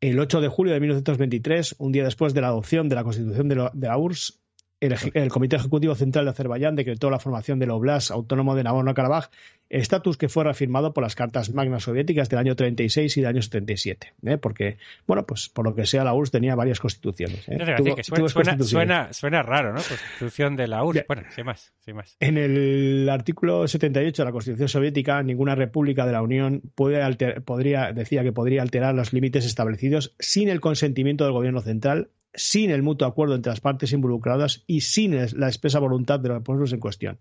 [0.01, 3.49] El 8 de julio de 1923, un día después de la adopción de la Constitución
[3.49, 4.44] de, lo, de la URSS,
[4.81, 9.31] el, el, Comité Ejecutivo Central de Azerbaiyán decretó la formación del Oblast Autónomo de Nagorno-Karabaj,
[9.71, 13.43] estatus que fue reafirmado por las cartas magnas soviéticas del año 36 y del año
[13.43, 14.39] 77, ¿eh?
[14.39, 17.49] porque, bueno, pues por lo que sea, la URSS tenía varias constituciones.
[17.49, 17.59] ¿eh?
[17.77, 19.81] Tuvo, que suena, suena, suena, suena, raro, ¿no?
[19.81, 21.07] Constitución de la URSS.
[21.07, 22.17] Bueno, sin más, sin más.
[22.21, 27.43] En el artículo 78 de la Constitución soviética, ninguna república de la Unión puede alter,
[27.43, 32.71] podría, decía que podría alterar los límites establecidos sin el consentimiento del gobierno central sin
[32.71, 36.73] el mutuo acuerdo entre las partes involucradas y sin la expresa voluntad de los pueblos
[36.73, 37.19] en cuestión.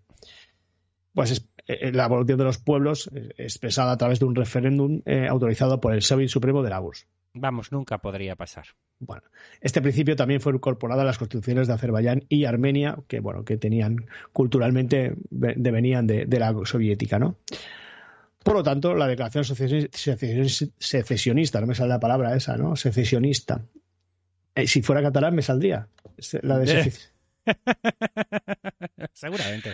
[1.12, 5.26] Pues eh, la voluntad de los pueblos eh, expresada a través de un referéndum eh,
[5.28, 7.06] autorizado por el Soviet Supremo de la URSS.
[7.36, 8.66] Vamos, nunca podría pasar.
[9.00, 9.22] Bueno,
[9.60, 13.56] este principio también fue incorporado a las constituciones de Azerbaiyán y Armenia, que bueno, que
[13.56, 17.36] tenían culturalmente ve- devenían de, de la soviética, ¿no?
[18.44, 22.76] Por lo tanto, la declaración secesioni- secesioni- secesionista, no me sale la palabra esa, ¿no?
[22.76, 23.64] Secesionista.
[24.54, 25.88] Eh, si fuera catalán me saldría.
[26.42, 26.84] La de Eh.
[26.84, 27.14] secesión.
[29.12, 29.72] Seguramente.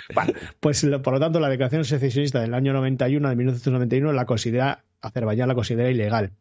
[0.61, 5.49] Pues por lo tanto la declaración secesionista del año 91 de 1991 la considera Azerbaiyán
[5.49, 6.33] la considera ilegal.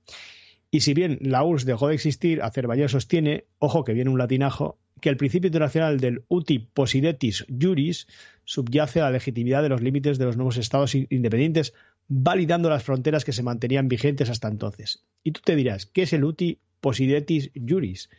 [0.71, 4.77] Y si bien la URSS dejó de existir, Azerbaiyán sostiene, ojo que viene un latinajo,
[5.01, 8.07] que el principio internacional del uti possidetis juris
[8.43, 11.73] subyace a la legitimidad de los límites de los nuevos estados independientes,
[12.09, 15.05] validando las fronteras que se mantenían vigentes hasta entonces.
[15.23, 18.09] Y tú te dirás, ¿qué es el uti possidetis juris?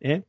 [0.00, 0.24] ¿Eh?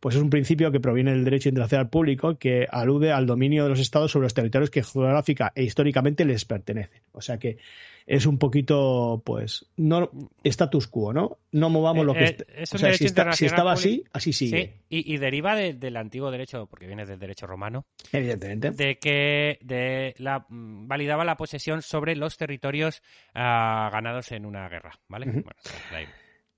[0.00, 3.68] Pues es un principio que proviene del derecho internacional público que alude al dominio de
[3.70, 7.02] los estados sobre los territorios que geográfica e históricamente les pertenecen.
[7.12, 7.58] O sea que
[8.06, 10.10] es un poquito, pues, no
[10.42, 11.38] status quo, ¿no?
[11.52, 14.32] No movamos lo que Eh, eh, es o sea, si, está- si estaba así, así
[14.32, 18.70] sigue, Sí, y, y deriva de- del antiguo derecho, porque viene del derecho romano, evidentemente.
[18.70, 23.02] de que de la, mm, validaba la posesión sobre los territorios
[23.34, 25.26] ah, ganados en una guerra, ¿vale?
[25.26, 25.50] Bueno,
[25.94, 26.06] ahí.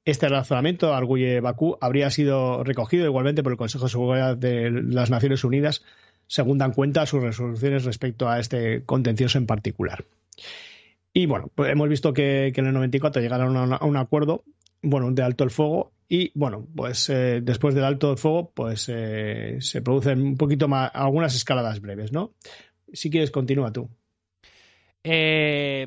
[0.05, 5.11] Este razonamiento, arguye Bakú, habría sido recogido igualmente por el Consejo de Seguridad de las
[5.11, 5.85] Naciones Unidas,
[6.27, 10.05] según dan cuenta sus resoluciones respecto a este contencioso en particular.
[11.13, 14.43] Y bueno, pues hemos visto que, en el 94 llegaron a un acuerdo,
[14.83, 18.89] bueno, de alto el fuego, y bueno, pues eh, después del alto el fuego, pues
[18.89, 22.35] eh, se producen un poquito más, algunas escaladas breves, ¿no?
[22.93, 23.89] Si quieres, continúa tú.
[25.05, 25.87] Eh,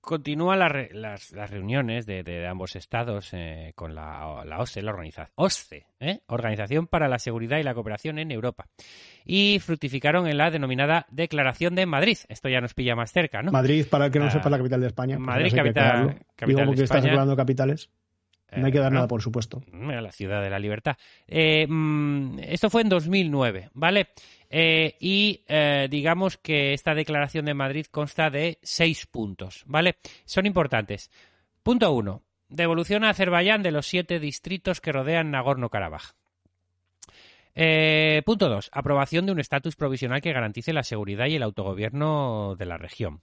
[0.00, 4.82] continúan las, re- las, las reuniones de, de ambos estados eh, con la, la OSCE,
[4.82, 6.20] la organización, OSCE, ¿eh?
[6.28, 8.66] Organización para la Seguridad y la Cooperación en Europa,
[9.24, 12.18] y fructificaron en la denominada Declaración de Madrid.
[12.28, 13.52] Esto ya nos pilla más cerca, ¿no?
[13.52, 15.18] Madrid, para el que no Ah, sepa la capital de España.
[15.18, 17.90] Madrid, no sé qué capital- Digo de estás hablando de capitales.
[18.56, 19.62] No hay que dar Eh, nada, por supuesto.
[19.72, 20.96] Mira, la ciudad de la libertad.
[21.26, 24.08] Eh, mm, esto fue en 2009, ¿vale?
[24.50, 29.96] Eh, y eh, digamos que esta declaración de Madrid consta de seis puntos, ¿vale?
[30.24, 31.10] Son importantes.
[31.62, 32.22] Punto uno.
[32.48, 36.14] Devolución a Azerbaiyán de los siete distritos que rodean Nagorno-Karabaj.
[37.60, 38.70] Eh, punto 2.
[38.72, 43.20] Aprobación de un estatus provisional que garantice la seguridad y el autogobierno de la región.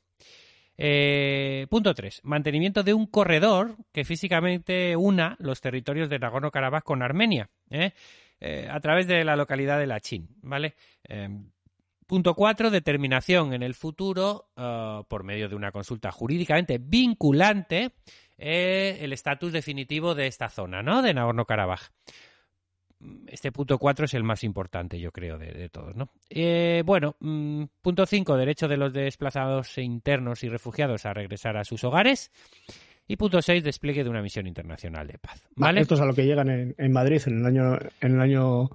[0.78, 2.21] Eh, punto 3.
[2.23, 7.93] Mantenimiento de un corredor que físicamente una los territorios de Nagorno-Karabaj con Armenia, ¿eh?
[8.39, 10.76] Eh, a través de la localidad de Lachin, ¿vale?
[11.07, 11.30] Eh,
[12.05, 12.69] punto 4.
[12.69, 17.93] Determinación en el futuro, eh, por medio de una consulta jurídicamente vinculante,
[18.38, 21.01] el estatus definitivo de esta zona, ¿no?
[21.01, 21.91] De Nagorno-Karabaj.
[23.27, 26.09] Este punto 4 es el más importante, yo creo, de, de todos, ¿no?
[26.29, 31.63] Eh, bueno, mm, punto 5, derecho de los desplazados internos y refugiados a regresar a
[31.63, 32.31] sus hogares.
[33.07, 35.43] Y punto 6, despliegue de una misión internacional de paz.
[35.55, 35.81] ¿Vale?
[35.81, 38.69] Esto es a lo que llegan en, en Madrid en el año en el año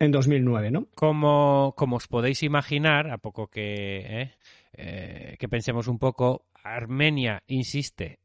[0.00, 0.86] en 2009, ¿no?
[0.94, 4.34] Como, como os podéis imaginar, a poco que, eh,
[4.72, 8.18] eh, que pensemos un poco, Armenia insiste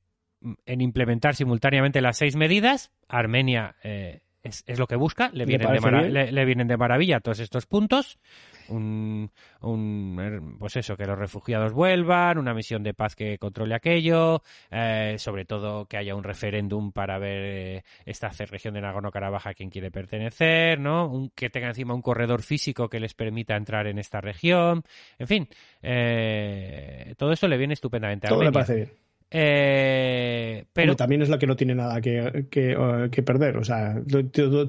[0.66, 2.92] en implementar simultáneamente las seis medidas.
[3.10, 7.20] Armenia eh, es, es lo que busca, le vienen, de le, le vienen de maravilla
[7.20, 8.20] todos estos puntos.
[8.68, 9.30] Un,
[9.62, 14.42] un, er, pues eso, que los refugiados vuelvan, una misión de paz que controle aquello,
[14.72, 19.54] eh, sobre todo que haya un referéndum para ver eh, esta región de Nagorno-Karabaj a
[19.54, 21.08] quien quiere pertenecer, ¿no?
[21.08, 24.84] Un- que tenga encima un corredor físico que les permita entrar en esta región.
[25.20, 25.48] En fin,
[25.82, 29.05] eh, todo esto le viene estupendamente a Todo parece bien.
[29.32, 33.58] Eh, pero también es la que no tiene nada que, que, eh, que perder.
[33.58, 34.02] O sea,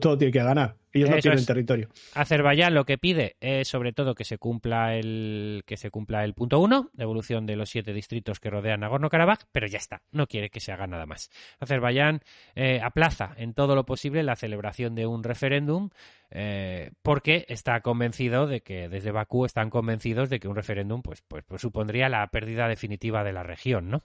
[0.00, 0.76] todo tiene que ganar.
[0.97, 1.47] Ellos no tienen es.
[1.47, 1.88] territorio.
[2.14, 6.34] Azerbaiyán lo que pide es sobre todo que se cumpla el que se cumpla el
[6.34, 10.51] punto uno, devolución de los siete distritos que rodean Nagorno-Karabaj, pero ya está, no quiere
[10.51, 11.30] que se haga nada más.
[11.61, 12.20] Azerbaiyán
[12.55, 15.90] eh, aplaza en todo lo posible la celebración de un referéndum
[16.30, 21.22] eh, porque está convencido de que desde Bakú están convencidos de que un referéndum pues,
[21.26, 24.03] pues, pues supondría la pérdida definitiva de la región, ¿no?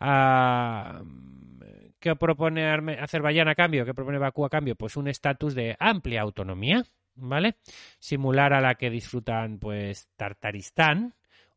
[0.00, 1.02] Ah,
[2.02, 3.84] ¿Qué propone Arme- Azerbaiyán a cambio?
[3.86, 4.74] ¿Qué propone Bakú a cambio?
[4.74, 6.82] Pues un estatus de amplia autonomía,
[7.14, 7.54] ¿vale?
[8.00, 11.14] Similar a la que disfrutan, pues, Tartaristán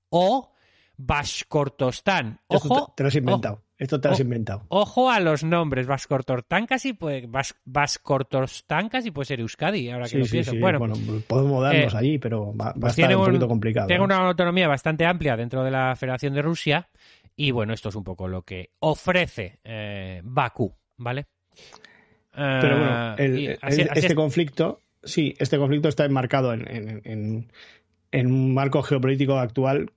[0.09, 0.53] o
[0.97, 2.39] Bashkortostán.
[2.47, 3.61] Ojo, te, lo has inventado.
[3.77, 4.63] Esto te lo has inventado.
[4.69, 5.87] ojo a los nombres.
[5.87, 10.51] Bashkortostán casi puede, Bas- Bashkortostán casi puede ser Euskadi, ahora que Sí, lo sí, pienso.
[10.51, 10.59] sí.
[10.59, 10.95] Bueno, Bueno,
[11.27, 13.87] podemos darnos eh, allí, pero va, va a pues estar tiene un un- poquito complicado.
[13.87, 14.15] Tengo ¿no?
[14.15, 16.87] una autonomía bastante amplia dentro de la Federación de Rusia
[17.35, 21.25] y bueno, esto es un poco lo que ofrece eh, Bakú, ¿vale?
[22.33, 27.01] Pero bueno, Ah, el- así- este es- conflicto, sí, este conflicto está enmarcado en, en-
[27.05, 27.51] en-
[28.11, 29.91] en un marco geopolítico actual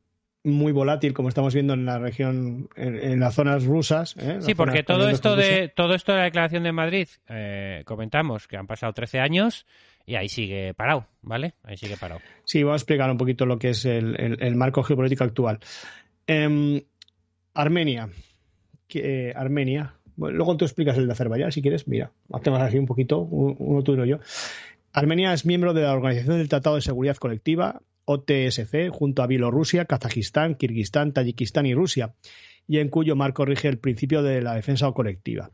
[0.45, 4.15] muy volátil, como estamos viendo en la región, en, las zonas rusas.
[4.19, 4.39] ¿eh?
[4.41, 8.57] Sí, porque todo esto de todo esto de la declaración de Madrid, eh, comentamos que
[8.57, 9.67] han pasado 13 años
[10.07, 11.55] y ahí sigue parado, ¿vale?
[11.65, 12.21] Ahí sigue parado.
[12.45, 15.59] Sí, vamos a explicar un poquito lo que es el, el- el marco geopolítico actual.
[16.27, 16.83] Em,
[17.59, 18.09] Armenia.
[18.95, 19.95] Eh, Armenia.
[20.15, 21.89] Bueno, luego tú explicas el de Azerbaiyán, si quieres.
[21.89, 24.19] Mira, hacemos así un poquito, un- uno tú y uno yo.
[24.93, 29.85] Armenia es miembro de la Organización del Tratado de Seguridad Colectiva, OTSC, junto a Bielorrusia,
[29.87, 32.15] Kazajistán, Kirguistán, Tayikistán y Rusia,
[32.69, 35.51] y en cuyo marco rige el principio de la defensa colectiva.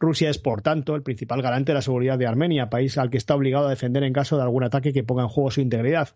[0.00, 3.16] Rusia es, por tanto, el principal garante de la seguridad de Armenia, país al que
[3.16, 6.08] está obligado a defender en caso de algún ataque que ponga en juego su integridad,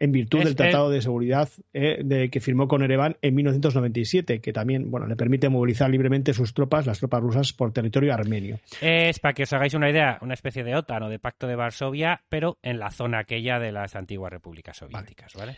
[0.00, 3.34] en virtud Es del el- Tratado de Seguridad eh, de, que firmó con Ereván en
[3.34, 8.12] 1997, que también bueno, le permite movilizar libremente sus tropas, las tropas rusas, por territorio
[8.12, 8.58] armenio.
[8.80, 11.54] Es para que os hagáis una idea, una especie de OTAN o de Pacto de
[11.54, 15.56] Varsovia, pero en la zona aquella de las antiguas repúblicas soviéticas, ¿vale?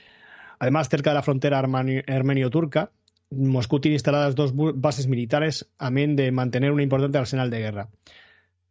[0.59, 2.90] Además, cerca de la frontera armenio-turca,
[3.30, 7.88] Moscú tiene instaladas dos bases militares, amén de mantener un importante arsenal de guerra.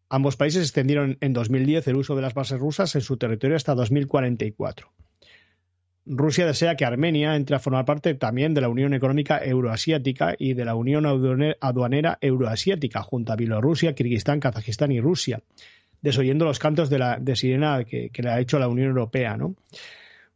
[0.10, 3.74] Ambos países extendieron en 2010 el uso de las bases rusas en su territorio hasta
[3.74, 4.92] 2044.
[6.06, 10.54] Rusia desea que Armenia entre a formar parte también de la Unión Económica Euroasiática y
[10.54, 15.42] de la Unión Aduane- Aduanera Euroasiática, junto a Bielorrusia, Kirguistán, Kazajistán y Rusia,
[16.02, 19.38] desoyendo los cantos de, la, de sirena que, le ha hecho la Unión Europea.
[19.38, 19.56] ¿no?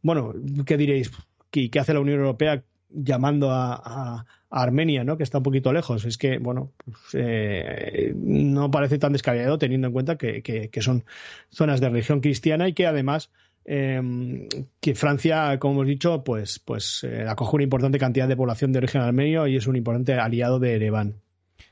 [0.02, 0.32] Bueno,
[0.64, 1.10] ¿qué diréis?
[1.50, 5.16] ¿Qué, hace la Unión Europea llamando a, Armenia, ¿no?
[5.16, 6.04] que está un poquito lejos?
[6.04, 11.04] Es que, bueno, pues, eh, no parece tan descabellado teniendo en cuenta que son
[11.50, 13.30] zonas de religión cristiana y que además
[13.66, 14.48] eh,
[14.80, 18.78] que Francia, como hemos dicho, pues, pues eh, acoge una importante cantidad de población de
[18.78, 21.16] origen armenio y es un importante aliado de Ereván.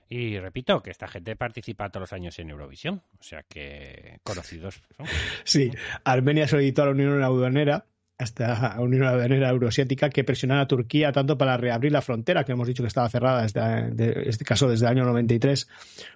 [0.08, 4.82] Y repito, que esta gente participa todos los años en Eurovisión, o sea que conocidos
[4.96, 5.06] son.
[5.44, 5.70] Sí,
[6.04, 7.86] Armenia solicitó a la Unión Aduanera,
[8.18, 12.52] hasta la Unión Aduanera Euroasiática, que presionara a Turquía tanto para reabrir la frontera, que
[12.52, 15.68] hemos dicho que estaba cerrada desde de- este caso desde el año 93,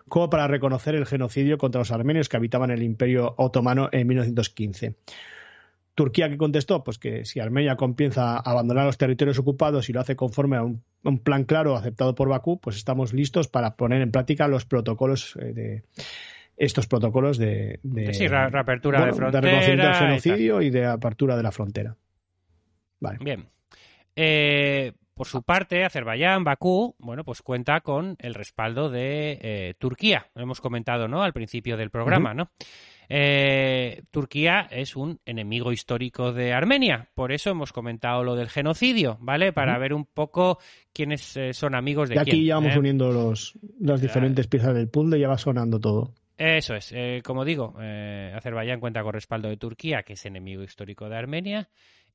[0.06, 4.94] como para reconocer el genocidio contra los armenios que habitaban el Imperio Otomano en 1915.
[5.98, 10.00] Turquía que contestó, pues que si Armenia comienza a abandonar los territorios ocupados y lo
[10.00, 13.74] hace conforme a un, a un plan claro aceptado por Bakú, pues estamos listos para
[13.74, 15.82] poner en práctica los protocolos eh, de
[16.56, 20.86] estos protocolos de, de- Sí, reapertura de bueno, reconocimiento del frontera y genocidio y, de
[20.86, 21.96] apertura de la frontera.
[23.00, 23.18] Vale.
[23.20, 23.48] Bien.
[24.14, 30.26] Eh, por su parte, Azerbaiyán, Bakú, bueno, pues cuenta con el respaldo de eh, Turquía.
[30.36, 31.24] Lo hemos comentado, ¿no?
[31.24, 32.50] Al principio del programa, ¿no?
[33.08, 39.16] Eh, Turquía es un enemigo histórico de Armenia, por eso hemos comentado lo del genocidio,
[39.20, 39.52] ¿vale?
[39.52, 40.58] Para ver un poco
[40.92, 42.44] quiénes eh, son amigos de Y aquí quién.
[42.44, 42.78] ya vamos ¿eh?
[42.78, 46.12] uniendo los, las diferentes piezas del puzzle ya va sonando todo.
[46.36, 51.08] Eso es, eh, como digo, Azerbaiyán cuenta con respaldo de Turquía, que es enemigo histórico
[51.08, 51.68] de Armenia,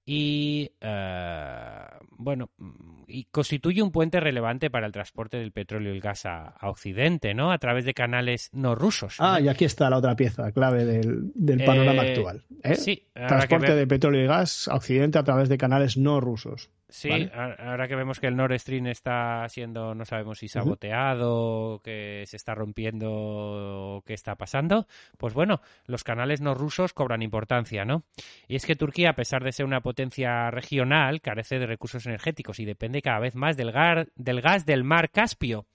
[0.06, 5.96] y eh, bueno, mm, y constituye un puente relevante para el transporte del petróleo y
[5.98, 7.52] el gas a, a Occidente, ¿no?
[7.52, 9.16] A través de canales no rusos.
[9.20, 9.46] Ah, ¿no?
[9.46, 12.44] y aquí está la otra pieza clave del, del panorama Eh, actual.
[12.64, 12.76] ¿eh?
[12.76, 16.70] Sí, Transporte de petróleo y gas a Occidente a través de canales no rusos.
[16.96, 22.24] Sí, ahora que vemos que el Nord Stream está siendo, no sabemos si saboteado, que
[22.28, 24.86] se está rompiendo, qué está pasando,
[25.18, 28.04] pues bueno, los canales no rusos cobran importancia, ¿no?
[28.48, 32.60] Y es que Turquía, a pesar de ser una potencia regional, carece de recursos energéticos
[32.60, 35.66] y depende cada vez más del, gar- del gas del mar Caspio.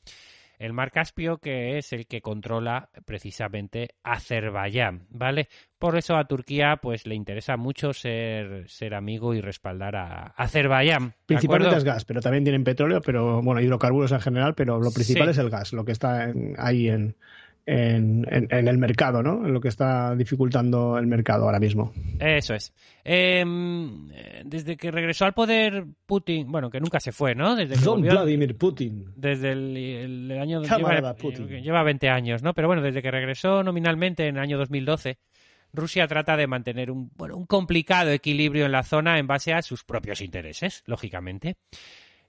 [0.59, 5.49] El mar Caspio que es el que controla precisamente Azerbaiyán, ¿vale?
[5.79, 11.11] Por eso a Turquía pues le interesa mucho ser, ser amigo y respaldar a Azerbaiyán.
[11.11, 11.79] ¿de Principalmente acuerdo?
[11.79, 15.31] es gas, pero también tienen petróleo, pero bueno, hidrocarburos en general, pero lo principal Sí.
[15.31, 17.17] es el gas, lo que está en- ahí en,
[17.71, 19.45] en, en- en el mercado, ¿no?
[19.47, 21.93] En lo que está dificultando el mercado ahora mismo.
[22.19, 22.73] Eso es.
[23.05, 27.55] Em, eh, desde que regresó al poder Putin, bueno, que nunca se fue, ¿no?
[27.57, 29.05] Desde que Don volvió- Vladimir Putin.
[29.17, 31.53] desde el, el- el año lleva, Putin.
[31.53, 32.55] eh, lleva 20 años, ¿no?
[32.55, 35.19] Pero bueno, desde que regresó nominalmente en el año 2012,
[35.75, 39.61] Rusia trata de mantener un, bueno, un complicado equilibrio en la zona en base a
[39.61, 41.57] sus propios intereses, lógicamente.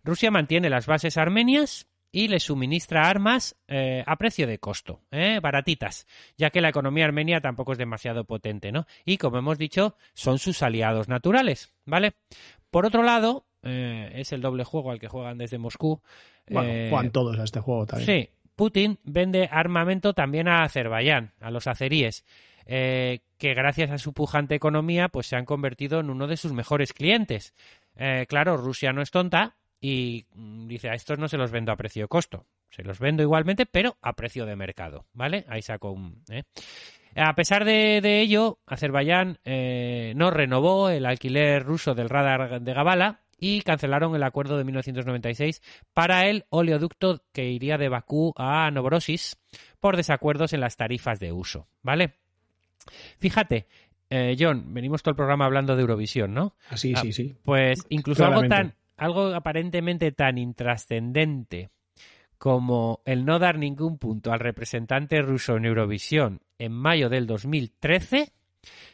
[0.03, 5.39] Rusia mantiene las bases armenias y les suministra armas eh, a precio de costo, ¿eh?
[5.41, 6.07] baratitas,
[6.37, 8.85] ya que la economía armenia tampoco es demasiado potente, ¿no?
[9.05, 12.13] Y como hemos dicho, son sus aliados naturales, ¿vale?
[12.71, 16.01] Por otro lado, eh, es el doble juego al que juegan desde Moscú.
[16.49, 18.07] Bueno, juegan todos a este juego también.
[18.07, 22.25] Sí, Putin vende armamento también a Azerbaiyán, a los azeríes,
[22.65, 26.53] eh, que gracias a su pujante economía pues se han convertido en uno de sus
[26.53, 27.53] mejores clientes.
[27.95, 31.71] Eh, claro, Rusia no es tonta y mm, dice a estos no se los vendo
[31.71, 35.45] a precio de costo, se los vendo igualmente, pero a precio de mercado, ¿vale?
[35.47, 36.23] Ahí saco un...
[36.29, 36.43] ¿eh?
[37.15, 42.73] A pesar de, de ello, Azerbaiyán eh, no renovó el alquiler ruso del radar de
[42.73, 45.61] Gabala y cancelaron el acuerdo de 1996
[45.93, 49.37] para el oleoducto que iría de Bakú a Novorosis
[49.79, 52.13] por desacuerdos en las tarifas de uso, ¿vale?
[53.17, 53.67] Fíjate,
[54.09, 56.55] eh, John, venimos todo el programa hablando de Eurovisión, ¿no?
[56.69, 57.35] Así, Ah, sí, sí.
[57.43, 58.73] Pues incluso algo Claramente.
[58.73, 61.69] tan, algo aparentemente tan intrascendente
[62.37, 68.31] como el no dar ningún punto al representante ruso en Eurovisión en mayo del 2013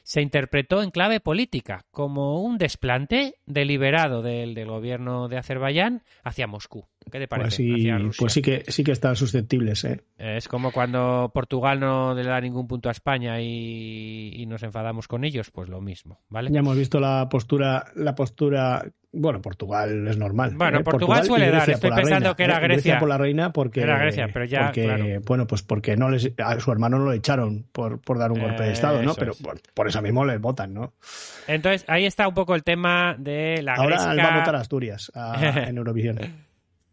[0.03, 6.47] se interpretó en clave política como un desplante deliberado del, del gobierno de Azerbaiyán hacia
[6.47, 6.85] Moscú.
[7.11, 7.47] ¿Qué te parece?
[7.47, 8.17] Pues sí, Rusia.
[8.19, 10.03] pues sí que sí que están susceptibles, ¿eh?
[10.17, 15.07] Es como cuando Portugal no le da ningún punto a España y, y nos enfadamos
[15.07, 16.51] con ellos, pues lo mismo, ¿vale?
[16.51, 18.83] Ya hemos visto la postura, la postura.
[19.17, 20.53] Bueno, Portugal es normal.
[20.55, 20.83] Bueno, ¿eh?
[20.83, 22.61] Portugal suele dar, Grecia estoy pensando reina, que era ¿eh?
[22.61, 22.99] Grecia.
[22.99, 23.81] por la reina porque.
[23.81, 25.05] Era Grecia, pero ya, porque, claro.
[25.25, 28.39] Bueno, pues porque no les, a su hermano no lo echaron por, por dar un
[28.39, 29.15] golpe de estado, ¿no?
[29.15, 29.41] Pero es.
[29.41, 30.93] por, por eso mismo le votan, ¿no?
[31.47, 34.11] Entonces, ahí está un poco el tema de la Ahora gresca.
[34.11, 36.19] él va a votar a Asturias a- en Eurovisión.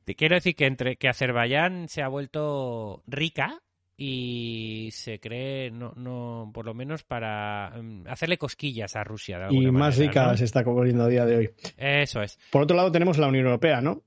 [0.04, 3.60] Te quiero decir que entre que Azerbaiyán se ha vuelto rica
[4.04, 9.38] y se cree, no, no, por lo menos para mm, hacerle cosquillas a Rusia.
[9.38, 10.36] De Y más manera, rica ¿no?
[10.36, 11.50] se está poniendo a día de hoy.
[11.76, 12.36] Eso es.
[12.50, 14.02] Por otro lado, tenemos la Unión Europea, ¿no?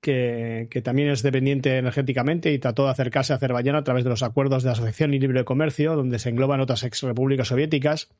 [0.00, 4.10] Que, que también es dependiente energéticamente y trató de acercarse a Azerbaiyán a través de
[4.10, 8.10] los acuerdos de asociación y libre comercio, donde se engloban otras ex repúblicas soviéticas.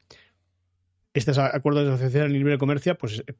[1.14, 3.34] Estos acuerdos de asociación y libre comercio, pues eh,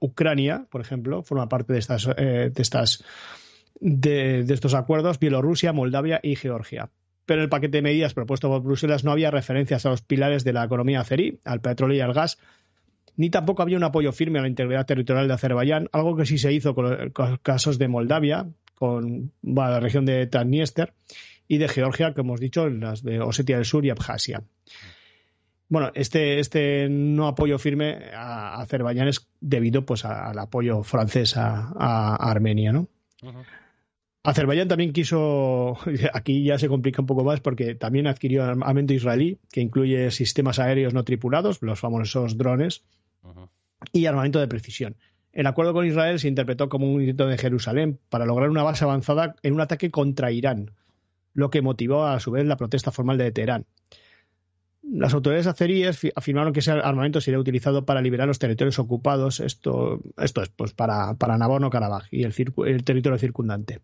[0.00, 3.02] Ucrania, por ejemplo, forma parte de estas, eh, de estas
[3.80, 6.90] de, de estos acuerdos, Bielorrusia, Moldavia y Georgia.
[7.26, 10.44] Pero en el paquete de medidas propuesto por Bruselas no había referencias a los pilares
[10.44, 12.38] de la economía azerí, al petróleo y al gas,
[13.16, 16.38] ni tampoco había un apoyo firme a la integridad territorial de Azerbaiyán, algo que sí
[16.38, 20.92] se hizo con los casos de Moldavia, con la región de Transnistria,
[21.46, 24.42] y de Georgia, que hemos dicho, las de Osetia del Sur y Abjasia.
[25.68, 32.16] Bueno, este, este no apoyo firme a Azerbaiyán es debido pues, al apoyo francés a,
[32.16, 32.88] Armenia, ¿no?
[34.24, 35.76] Azerbaiyán también quiso,
[36.14, 40.58] aquí ya se complica un poco más porque también adquirió armamento israelí que incluye sistemas
[40.58, 42.82] aéreos no tripulados, los famosos drones,
[43.92, 44.96] y armamento de precisión.
[45.32, 48.84] El acuerdo con Israel se interpretó como un intento de Jerusalén para lograr una base
[48.84, 50.70] avanzada en un ataque contra Irán,
[51.34, 53.66] lo que motivó a su vez la protesta formal de Teherán.
[54.92, 59.40] Las autoridades azeríes fi- afirmaron que ese armamento sería utilizado para liberar los territorios ocupados,
[59.40, 62.34] esto, esto es pues para, para Nagorno-Karabaj y el,
[62.84, 63.80] territorio circundante.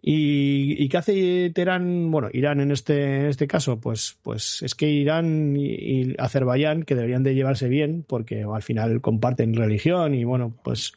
[0.00, 2.10] ¿Y, qué hace Teherán?
[2.10, 6.84] Bueno, Irán en este, en este caso, pues, pues es que Irán y, y Azerbaiyán,
[6.84, 10.92] que deberían de llevarse bien, porque al final comparten religión y bueno, pues,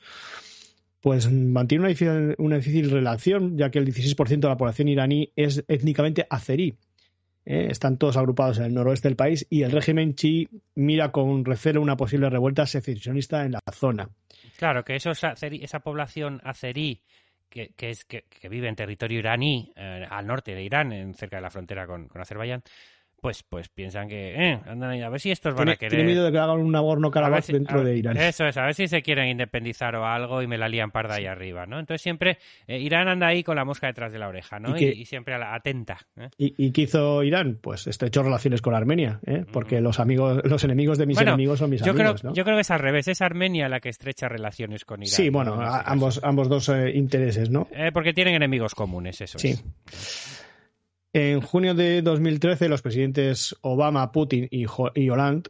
[1.01, 5.31] pues mantiene una difícil, una difícil relación, ya que el 16% de la población iraní
[5.35, 6.77] es étnicamente azerí.
[7.45, 7.67] ¿Eh?
[7.69, 11.81] Están todos agrupados en el noroeste del país y el régimen chi mira con recelo
[11.81, 14.09] una posible revuelta secesionista en la zona.
[14.57, 17.01] Claro, que esos esa población azerí
[17.49, 21.49] que, que vive en territorio iraní, eh, al norte de Irán, en, cerca de la
[21.49, 22.63] frontera con, con Azerbaiyán,
[23.21, 25.91] pues, pues piensan que, eh, andan ahí, a ver si estos van Tiene, a querer...
[25.91, 28.17] tiene miedo de que hagan un a ver Nagorno-Karabaj si- dentro ver- de Irán.
[28.17, 31.15] Eso es, a ver si se quieren independizar o algo y me la lían parda
[31.15, 31.79] ahí arriba, ¿no?
[31.79, 34.75] Entonces siempre eh, Irán anda ahí con la mosca detrás de la oreja, ¿no?
[34.75, 35.99] Y que- Y, y siempre a la- atenta.
[36.17, 36.29] ¿eh?
[36.37, 37.59] ¿Y, y qué hizo Irán?
[37.61, 39.45] Pues estrechó relaciones con Armenia, ¿eh?
[39.53, 42.33] porque los amigos, los enemigos de mis Bueno, enemigos son mis Yo creo, amigos, ¿no?
[42.33, 45.11] yo creo que es al revés, es Armenia la que estrecha relaciones con Irán.
[45.13, 45.31] sí, ¿no?
[45.33, 47.67] bueno, a- ambos, ambos dos eh, intereses, ¿no?
[47.71, 49.49] Eh, porque tienen enemigos comunes, eso Sí.
[49.49, 50.40] es.
[51.13, 55.49] En junio de 2013, los presidentes Obama, Putin y, Hollande,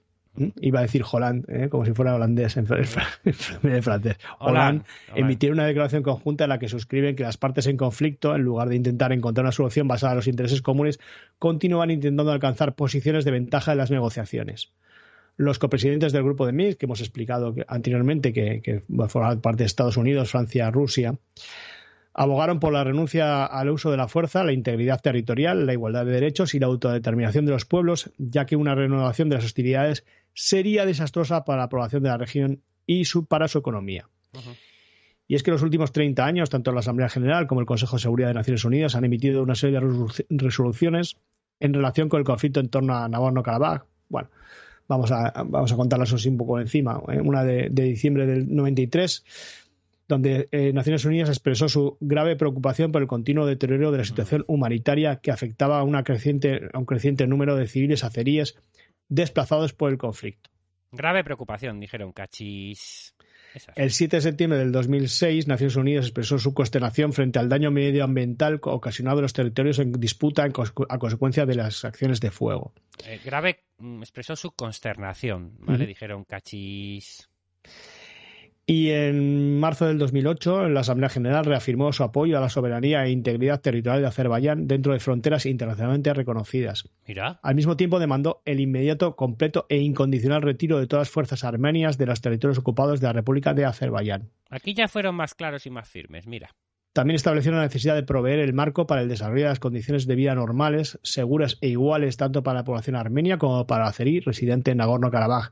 [0.60, 1.70] iba a decir Holland, ¿eh?
[1.70, 2.96] como si fuera holandés en, vez
[3.26, 4.84] de francés, Hollande, Hollande, Hollande.
[5.14, 8.70] emitieron una declaración conjunta en la que suscriben que las partes en conflicto, en lugar
[8.70, 11.00] de intentar encontrar una solución basada en los intereses comunes,
[11.38, 14.72] continúan intentando alcanzar posiciones de ventaja en las negociaciones.
[15.38, 19.68] Los copresidentes del grupo de Minsk, que hemos explicado anteriormente que, que forman parte de
[19.68, 21.16] Estados Unidos, Francia, Rusia,
[22.14, 26.12] abogaron por la renuncia al uso de la fuerza, la integridad territorial, la igualdad de
[26.12, 30.04] derechos y la autodeterminación de los pueblos, ya que una renovación de las hostilidades
[30.34, 34.10] sería desastrosa para la población de la región y su, para su economía.
[35.28, 37.96] Y es que en los últimos 30 años, tanto la Asamblea General como el Consejo
[37.96, 41.16] de Seguridad de Naciones Unidas han emitido una serie de resolu- resoluciones
[41.62, 43.84] en relación con el conflicto en torno a Nagorno-Karabaj.
[44.10, 44.30] Bueno,
[44.90, 47.02] vamos a, vamos a contarlas así un poco encima.
[47.08, 47.22] ¿eh?
[47.22, 49.24] Una de, de diciembre del 93,
[50.12, 54.44] donde eh, Naciones Unidas expresó su grave preocupación por el continuo deterioro de la situación
[54.48, 58.58] humanitaria que afectaba a, una creciente, a un creciente número de civiles azeríes
[59.08, 60.50] desplazados por el conflicto.
[60.92, 63.16] Grave preocupación, dijeron cachis.
[63.76, 68.60] El 7 de septiembre del 2006, Naciones Unidas expresó su consternación frente al daño medioambiental
[68.62, 72.74] ocasionado en los territorios en disputa a consecuencia de las acciones de fuego.
[73.06, 75.86] Eh, grave mm, expresó su consternación, ¿vale?
[75.86, 77.30] Dijeron cachis.
[78.72, 83.12] Y en marzo del 2008, la Asamblea General reafirmó su apoyo a la soberanía e
[83.12, 86.88] integridad territorial de Azerbaiyán dentro de fronteras internacionalmente reconocidas.
[87.06, 87.42] Mira.
[87.44, 91.98] Al mismo tiempo demandó el inmediato, completo e incondicional retiro de todas las fuerzas armenias
[91.98, 94.30] de los territorios ocupados de la República de Azerbaiyán.
[94.50, 96.52] Aquí ya fueron más claros y más firmes, mira.
[96.94, 100.16] También estableció la necesidad de proveer el marco para el desarrollo de las condiciones de
[100.16, 104.72] vida normales, seguras e iguales tanto para la población armenia como para la azerí residente
[104.72, 105.52] en Nagorno-Karabaj.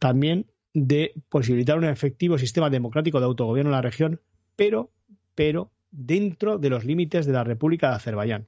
[0.00, 4.20] También de posibilitar un efectivo sistema democrático de autogobierno en la región,
[4.56, 4.90] pero,
[5.34, 8.46] pero dentro de los límites de la República de Azerbaiyán.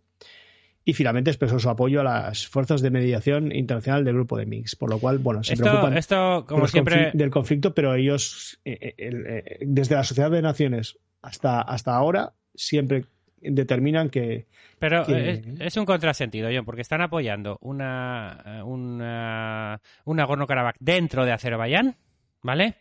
[0.84, 4.78] Y finalmente expresó su apoyo a las fuerzas de mediación internacional del grupo de Minsk,
[4.78, 8.78] por lo cual, bueno, se Esto, preocupan esto como siempre, del conflicto, pero ellos, eh,
[8.80, 13.04] eh, eh, desde la Sociedad de Naciones hasta, hasta ahora, siempre
[13.42, 14.46] determinan que
[14.78, 21.24] Pero que- es, es un contrasentido, John, porque están apoyando una, una, un Nagorno-Karabaj dentro
[21.26, 21.96] de Azerbaiyán,
[22.42, 22.76] ¿vale?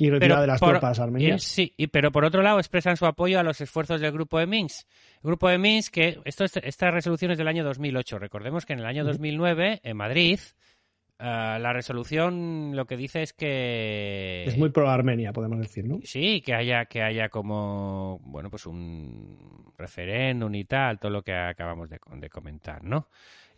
[0.00, 1.42] y retirada Pero de las por- tropas armenias.
[1.42, 4.46] sí, y- pero por otro lado expresan su apoyo a los esfuerzos del Grupo de
[4.46, 4.86] Minsk.
[5.16, 8.18] El Grupo de Minsk, que esto, es- esta resolución es del año 2008.
[8.20, 10.38] Recordemos que en el año 2009, en Madrid,
[11.18, 14.44] ah, la resolución lo que dice es que...
[14.46, 15.98] Es muy pro Armenia, podemos decir, ¿no?
[16.04, 21.34] Sí, que haya, que haya como, bueno, pues un referéndum y tal, todo lo que
[21.34, 23.08] acabamos de, de comentar, ¿no?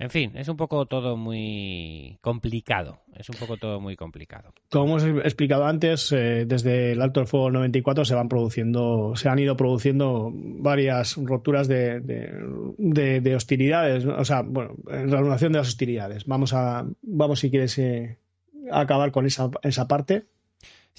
[0.00, 4.54] En fin, es un poco todo muy complicado, es un poco todo muy complicado.
[4.70, 9.28] Como hemos explicado antes, eh, desde el Alto el Fuego 94 se van produciendo, se
[9.28, 12.32] han ido produciendo varias roturas de, de,
[12.78, 16.24] de- de hostilidades, o sea, bueno, en reanudación de las hostilidades.
[16.24, 18.16] Vamos a, vamos si quieres eh,
[18.72, 20.24] acabar con esa, esa parte.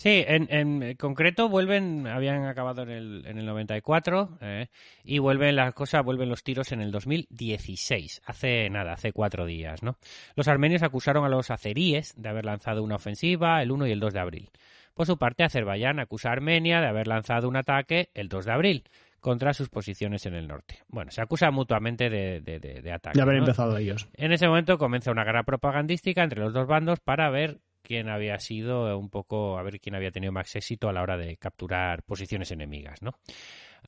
[0.01, 4.67] Sí, en, en concreto vuelven, habían acabado en el, en el 94 eh,
[5.03, 9.83] y vuelven las cosas, vuelven los tiros en el 2016, hace nada, hace cuatro días,
[9.83, 9.99] ¿no?
[10.35, 13.99] Los armenios acusaron a los azeríes de haber lanzado una ofensiva el 1 y el
[13.99, 14.49] 2 de abril.
[14.95, 18.51] Por su parte, Azerbaiyán acusa a Armenia de haber lanzado un ataque el 2 de
[18.53, 18.83] abril
[19.19, 20.79] contra sus posiciones en el norte.
[20.87, 23.19] Bueno, se acusa mutuamente de, de, de, de ataque.
[23.19, 23.41] De haber ¿no?
[23.41, 24.09] empezado ellos.
[24.15, 27.59] En ese momento comienza una guerra propagandística entre los dos bandos para ver
[27.91, 31.17] quién había sido un poco, a ver quién había tenido más éxito a la hora
[31.17, 33.15] de capturar posiciones enemigas, ¿no?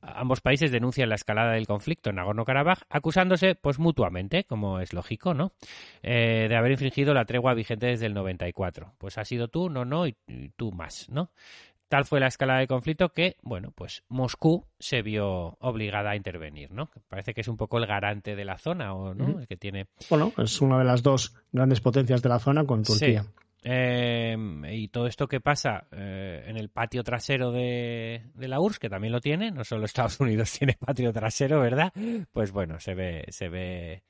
[0.02, 5.34] Ambos países denuncian la escalada del conflicto en Nagorno-Karabaj, acusándose, pues mutuamente, como es lógico,
[5.34, 5.54] ¿no?
[6.02, 8.96] Eh, de haber infringido la tregua vigente desde el 94.
[8.98, 11.30] Pues ha sido tú, no, no, y, y tú más, ¿no?
[11.88, 16.72] Tal fue la escalada del conflicto que, bueno, pues Moscú se vio obligada a intervenir,
[16.72, 16.90] ¿no?
[17.08, 19.40] Parece que es un poco el garante de la zona, ¿o no?
[19.40, 22.84] El que tiene Bueno, es una de las dos grandes potencias de la zona con
[22.84, 23.24] Turquía.
[23.24, 23.43] Sí.
[23.66, 24.36] Eh,
[24.72, 28.90] y todo esto que pasa eh, en el patio trasero de, de la URSS, que
[28.90, 31.94] también lo tiene, no solo Estados Unidos tiene patio trasero, ¿verdad?
[32.34, 34.04] Pues bueno, se ve, se ve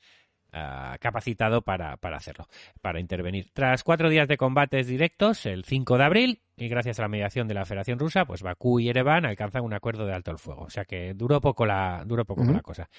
[0.52, 2.48] ah, capacitado para, para hacerlo,
[2.82, 3.52] para intervenir.
[3.54, 7.48] Tras cuatro días de combates directos, el 5 de abril, y gracias a la mediación
[7.48, 10.64] de la Federación Rusa, pues Bakú y Ereván alcanzan un acuerdo de alto el fuego.
[10.64, 12.90] O sea que duró poco la, duró poco la cosa.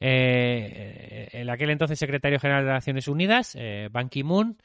[0.00, 4.58] Eh, en aquel entonces secretario general de Naciones Unidas, eh, Ban Ki-moon,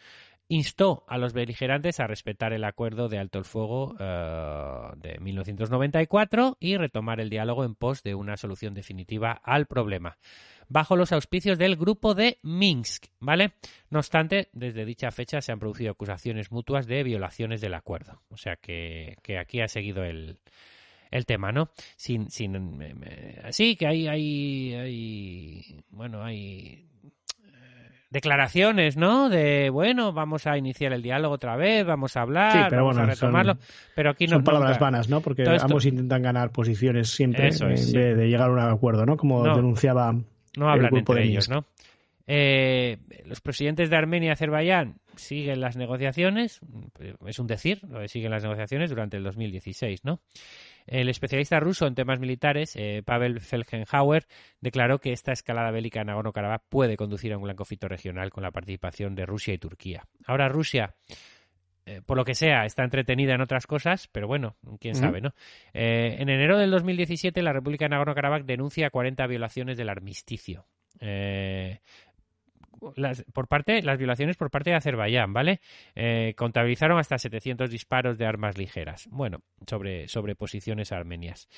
[0.50, 6.58] instó a los beligerantes a respetar el acuerdo de alto el fuego eh, de 1994
[6.60, 10.18] y retomar el diálogo en pos de una solución definitiva al problema,
[10.68, 13.54] bajo los auspicios del grupo de Minsk, ¿vale?
[13.92, 18.38] No obstante, desde dicha fecha se han producido acusaciones mutuas de violaciones del acuerdo, o
[18.38, 20.40] sea que, que aquí ha seguido el,
[21.12, 21.70] el tema, ¿no?
[21.96, 26.89] Sin, sin, eh, sí, que hay, hay, hay, bueno, hay
[28.10, 29.30] declaraciones, ¿no?
[29.30, 32.96] De, bueno, vamos a iniciar el diálogo otra vez, vamos a hablar, Sí, pero vamos
[32.98, 33.62] bueno, a retomarlo, son-
[33.96, 35.22] pero aquí no Son palabras vanas, ¿no?
[35.22, 37.94] Porque ambos intentan ganar posiciones siempre Eso sí.
[37.94, 39.16] de llegar a un acuerdo, ¿no?
[39.18, 39.56] Como No.
[39.56, 40.24] denunciaba no
[40.58, 41.50] el hablan grupo entre de ellos.
[41.50, 41.66] ¿no?
[42.32, 46.62] Eh, los presidentes de Armenia y Azerbaiyán siguen las negociaciones,
[47.26, 50.20] es un decir, siguen las negociaciones durante el 2016, ¿no?
[50.90, 54.26] El especialista ruso en temas militares, eh, Pavel Felgenhauer,
[54.60, 58.44] declaró que esta escalada bélica en Nagorno-Karabaj puede conducir a un gran conflicto regional con
[58.44, 60.04] la participación de Rusia y Turquía.
[60.26, 60.96] Ahora Rusia,
[61.86, 65.34] eh, por lo que sea, está entretenida en otras cosas, pero bueno, quién sabe, ¿no?
[65.74, 70.66] Eh, en enero del 2017, la República de Nagorno-Karabaj denuncia 40 violaciones del armisticio.
[71.00, 71.80] Eh,
[72.96, 75.62] las, por parte, las violaciones por parte de Azerbaiyán, ¿vale?
[75.96, 79.08] Eh, contabilizaron hasta 700 disparos de armas ligeras.
[79.12, 81.50] Bueno, sobre, sobre posiciones armenias.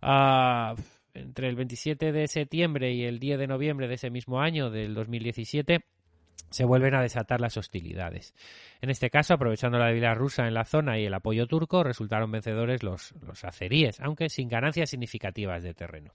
[0.00, 0.74] Ah,
[1.14, 4.94] entre el 27 de septiembre y el 10 de noviembre de ese mismo año, del
[4.94, 5.84] 2017,
[6.50, 8.34] se vuelven a desatar las hostilidades.
[8.80, 12.30] En este caso, aprovechando la debilidad rusa en la zona y el apoyo turco, resultaron
[12.30, 16.14] vencedores los, los azeríes, aunque sin ganancias significativas de terreno.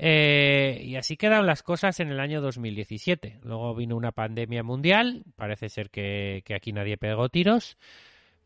[0.00, 3.40] Eh, y así quedan las cosas en el año 2017.
[3.42, 7.76] Luego vino una pandemia mundial, parece ser que, que aquí nadie pegó tiros,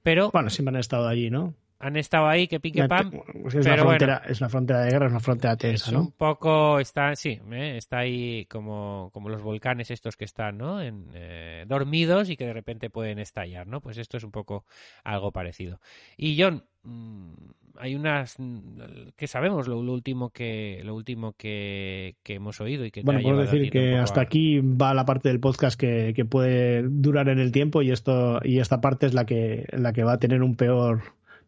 [0.03, 1.55] pero Bueno, siempre han estado allí, ¿no?
[1.85, 3.11] Han estado ahí, que pique pam.
[3.45, 4.33] Es, una pero frontera, bueno.
[4.33, 6.01] es una frontera de guerra, es una frontera tensa, Es ¿no?
[6.03, 7.76] un poco, está, sí, ¿eh?
[7.76, 10.80] está ahí como, como los volcanes estos que están, ¿no?
[10.80, 13.80] En, eh, dormidos y que de repente pueden estallar, ¿no?
[13.80, 14.64] Pues esto es un poco
[15.03, 15.80] algo parecido.
[16.16, 17.33] Y John, mm,
[17.78, 22.85] hay unas mm, que sabemos lo, lo último que lo último que, que hemos oído
[22.85, 26.12] y que Bueno, puedo decir que hasta a- aquí va la parte del podcast que,
[26.14, 29.93] que puede durar en el tiempo y esto y esta parte es la que la
[29.93, 31.03] que va a tener un peor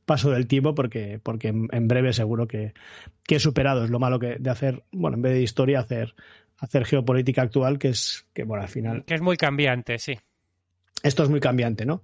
[0.05, 2.75] paso del tiempo porque porque en, breve seguro que,
[3.25, 6.15] que he superado es lo malo que de hacer bueno en vez de historia hacer
[6.59, 10.19] hacer geopolítica actual que es que bueno al final que es muy cambiante, sí.
[11.03, 12.03] esto es muy cambiante, ¿no?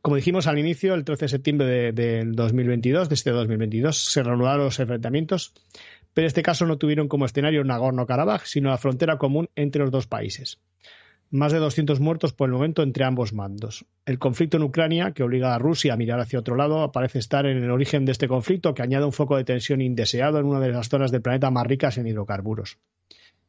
[0.00, 4.22] Como dijimos al inicio, el 13 de septiembre de- del 2022, de este 2022, se
[4.22, 5.52] reanudaron los enfrentamientos,
[6.14, 9.90] pero en este caso no tuvieron como escenario Nagorno-Karabaj, sino la frontera común entre los
[9.90, 10.60] dos países.
[11.30, 13.84] Más de 200 muertos por el momento entre ambos mandos.
[14.06, 17.44] El conflicto en Ucrania, que obliga a Rusia a mirar hacia otro lado, parece estar
[17.44, 20.60] en el origen de este conflicto, que añade un foco de tensión indeseado en una
[20.60, 22.78] de las zonas del planeta más ricas en hidrocarburos.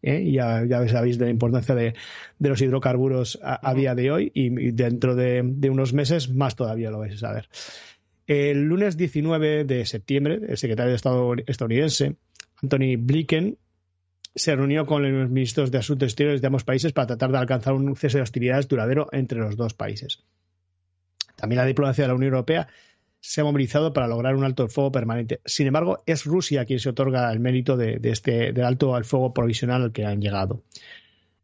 [0.02, 0.30] ¿eh?
[0.32, 1.94] Ya, ya sabéis de la importancia de,
[2.38, 6.92] de los hidrocarburos a, día de hoy y, dentro de, de unos meses más todavía
[6.92, 7.50] lo vais a saber.
[8.28, 12.16] El lunes 19 de septiembre, el secretario de Estado estadounidense,
[12.62, 13.58] Anthony Blinken,
[14.36, 17.74] se reunió con los ministros de Asuntos Exteriores de ambos países para tratar de alcanzar
[17.74, 20.24] un cese de hostilidades duradero entre los dos países.
[21.36, 22.68] También la diplomacia de la Unión Europea
[23.22, 25.42] se ha movilizado para lograr un alto el fuego permanente.
[25.46, 29.06] Sin embargo, es Rusia quien se otorga el mérito de, de este del alto al
[29.06, 30.64] fuego provisional al que han llegado.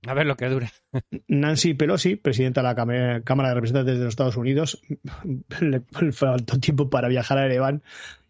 [0.08, 0.72] A ver lo que dura.
[1.28, 4.82] Nancy Pelosi, presidenta de la Cámara de Representantes de los Estados Unidos,
[5.60, 7.84] le le faltó tiempo para viajar a Ereván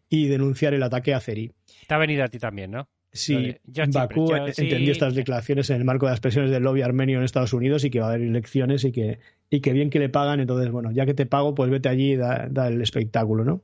[0.10, 1.52] y denunciar el ataque a Ceri.
[1.88, 2.88] Te ha venido a ti también, ¿no?
[3.16, 3.60] Yo siempre,
[3.92, 4.64] Bakú sí.
[4.64, 7.84] entendió estas declaraciones en el marco de las presiones del lobby armenio en Estados Unidos
[7.86, 10.70] y que va a haber elecciones y que, y que bien que le pagan, entonces,
[10.72, 13.62] bueno, ya que te pago, pues vete allí y da, da el espectáculo, ¿no?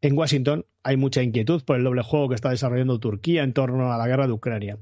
[0.00, 3.92] En Washington hay mucha inquietud por el doble juego que está desarrollando Turquía en torno
[3.92, 4.78] a la guerra de Ucrania.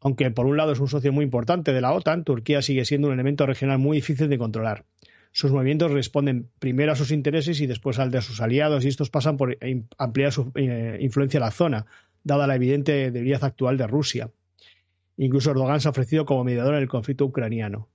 [0.00, 3.08] Aunque por un lado es un socio muy importante de la OTAN, Turquía sigue siendo
[3.08, 4.84] un elemento regional muy difícil de controlar.
[5.32, 9.10] Sus movimientos responden primero a sus intereses y después al de sus aliados, y estos
[9.10, 9.58] pasan por
[9.98, 11.86] ampliar su eh, influencia en la zona,
[12.26, 14.30] dada la evidente debilidad actual de Rusia.
[15.16, 17.88] Incluso Erdogan se ha ofrecido como mediador en el conflicto ucraniano.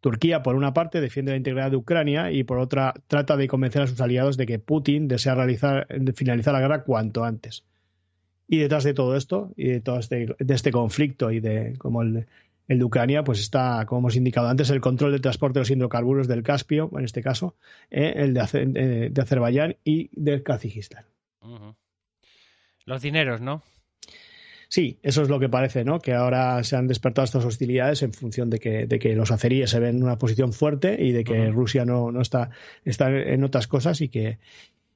[0.00, 3.82] Turquía, por una parte, defiende la integridad de Ucrania y por otra, trata de convencer
[3.82, 7.64] a sus aliados de que Putin desea realizar, finalizar la guerra cuanto antes.
[8.48, 12.26] Y detrás de todo esto, y de todo este, este conflicto y de como el,
[12.66, 16.26] de Ucrania, pues está, como hemos indicado antes, el control del transporte de los hidrocarburos
[16.26, 17.54] del Caspio, en este caso,
[17.88, 21.04] eh, el de, eh, de Azerbaiyán y del Kazajistán.
[22.84, 23.62] Los dineros, ¿no?
[24.68, 25.98] Sí, eso es lo que parece, ¿no?
[25.98, 29.68] Que ahora se han despertado estas hostilidades en función de que, de que los azeríes
[29.68, 31.50] se ven en una posición fuerte y de que.
[31.50, 32.48] Rusia no, no está,
[32.82, 34.38] está en otras cosas y que,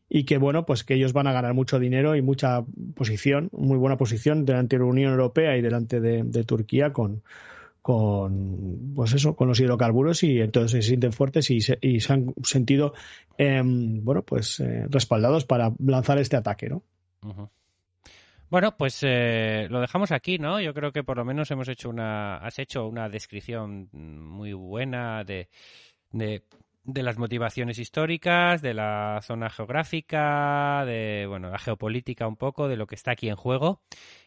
[0.09, 2.65] y que, bueno, pues que ellos van a ganar mucho dinero y mucha
[2.95, 7.23] posición, muy buena posición delante de la Unión Europea y delante de, de Turquía con,
[7.83, 12.13] con, pues eso, con los hidrocarburos y entonces se sienten fuertes y se, y se
[12.15, 12.95] han sentido,
[13.37, 16.83] em, bueno, pues eh, respaldados para lanzar este ataque, ¿no?
[18.49, 20.61] Bueno, pues eh, lo dejamos aquí, ¿no?
[20.61, 25.25] Yo creo que por lo menos hemos hecho una, has hecho una descripción muy buena
[25.25, 25.49] de,
[26.13, 26.43] de,
[26.85, 32.87] las motivaciones históricas, de la zona geográfica, de bueno, la geopolítica un poco, de lo
[32.87, 33.81] que está aquí en juego.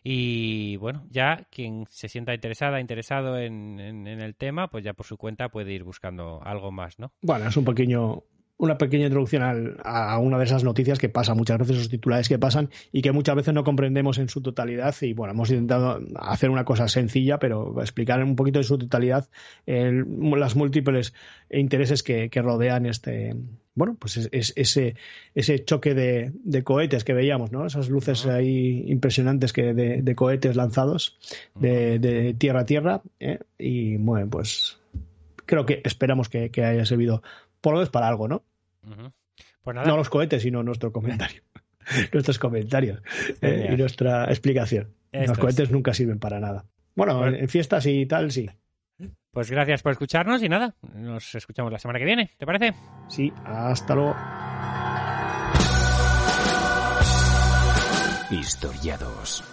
[0.04, 4.94] Y bueno, ya quien se sienta interesada, interesado en, en, en el tema, pues ya
[4.94, 7.14] por su cuenta puede ir buscando algo más, ¿no?
[7.22, 8.24] Bueno, es un pequeño,
[8.62, 12.28] una pequeña introducción al- a una de esas noticias que pasa muchas veces, esos titulares
[12.28, 14.93] que pasan y que muchas veces no comprendemos en su totalidad.
[15.01, 19.30] Y bueno, hemos intentado hacer una cosa sencilla, pero explicar un poquito en su totalidad
[19.65, 20.06] el-
[20.38, 21.14] las múltiples
[21.49, 23.34] intereses que, que rodean este.
[23.76, 24.95] Bueno, pues es, es- ese,
[25.36, 27.65] ese choque de, de cohetes que veíamos, ¿no?
[27.65, 31.18] Esas luces ahí impresionantes que de, de cohetes lanzados
[31.56, 33.02] de, de tierra a tierra.
[33.22, 33.40] ¿eh?
[33.57, 34.80] Y bueno, pues
[35.45, 37.23] creo que esperamos que, que haya servido
[37.61, 38.44] por lo menos para algo, ¿no?
[39.61, 41.41] Pues nada, No los cohetes, sino nuestro comentario.
[42.14, 43.02] Nuestros comentarios
[43.41, 44.94] eh, y nuestra explicación.
[45.11, 45.41] Esto los es.
[45.44, 46.66] cohetes nunca sirven para nada.
[46.95, 47.38] Bueno, Bueno.
[47.38, 48.48] en fiestas y tal, sí.
[49.32, 52.74] pues gracias por escucharnos y nada, nos escuchamos la semana que viene, ¿te parece?
[53.07, 54.16] Sí, hasta luego.
[58.32, 59.44] Historiados.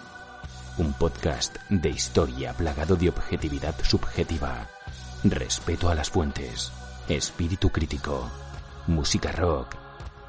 [0.77, 4.67] Un podcast de historia plagado de objetividad subjetiva,
[5.23, 6.71] respeto a las fuentes,
[7.09, 8.29] espíritu crítico,
[8.87, 9.75] música rock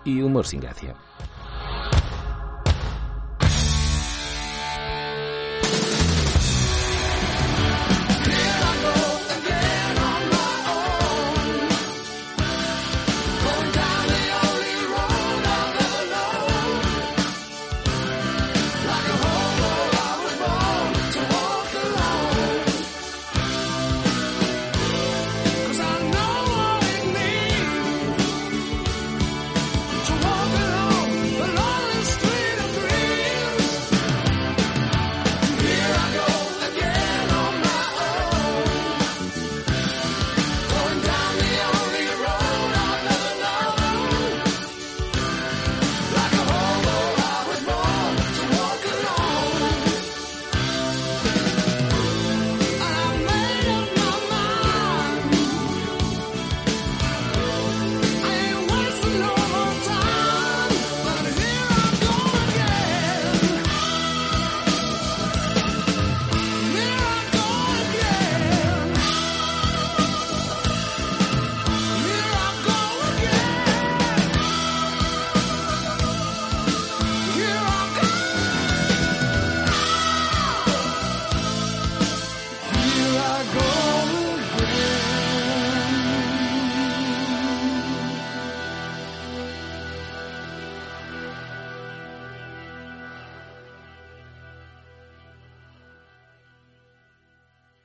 [0.05, 0.95] y humor sin gracia.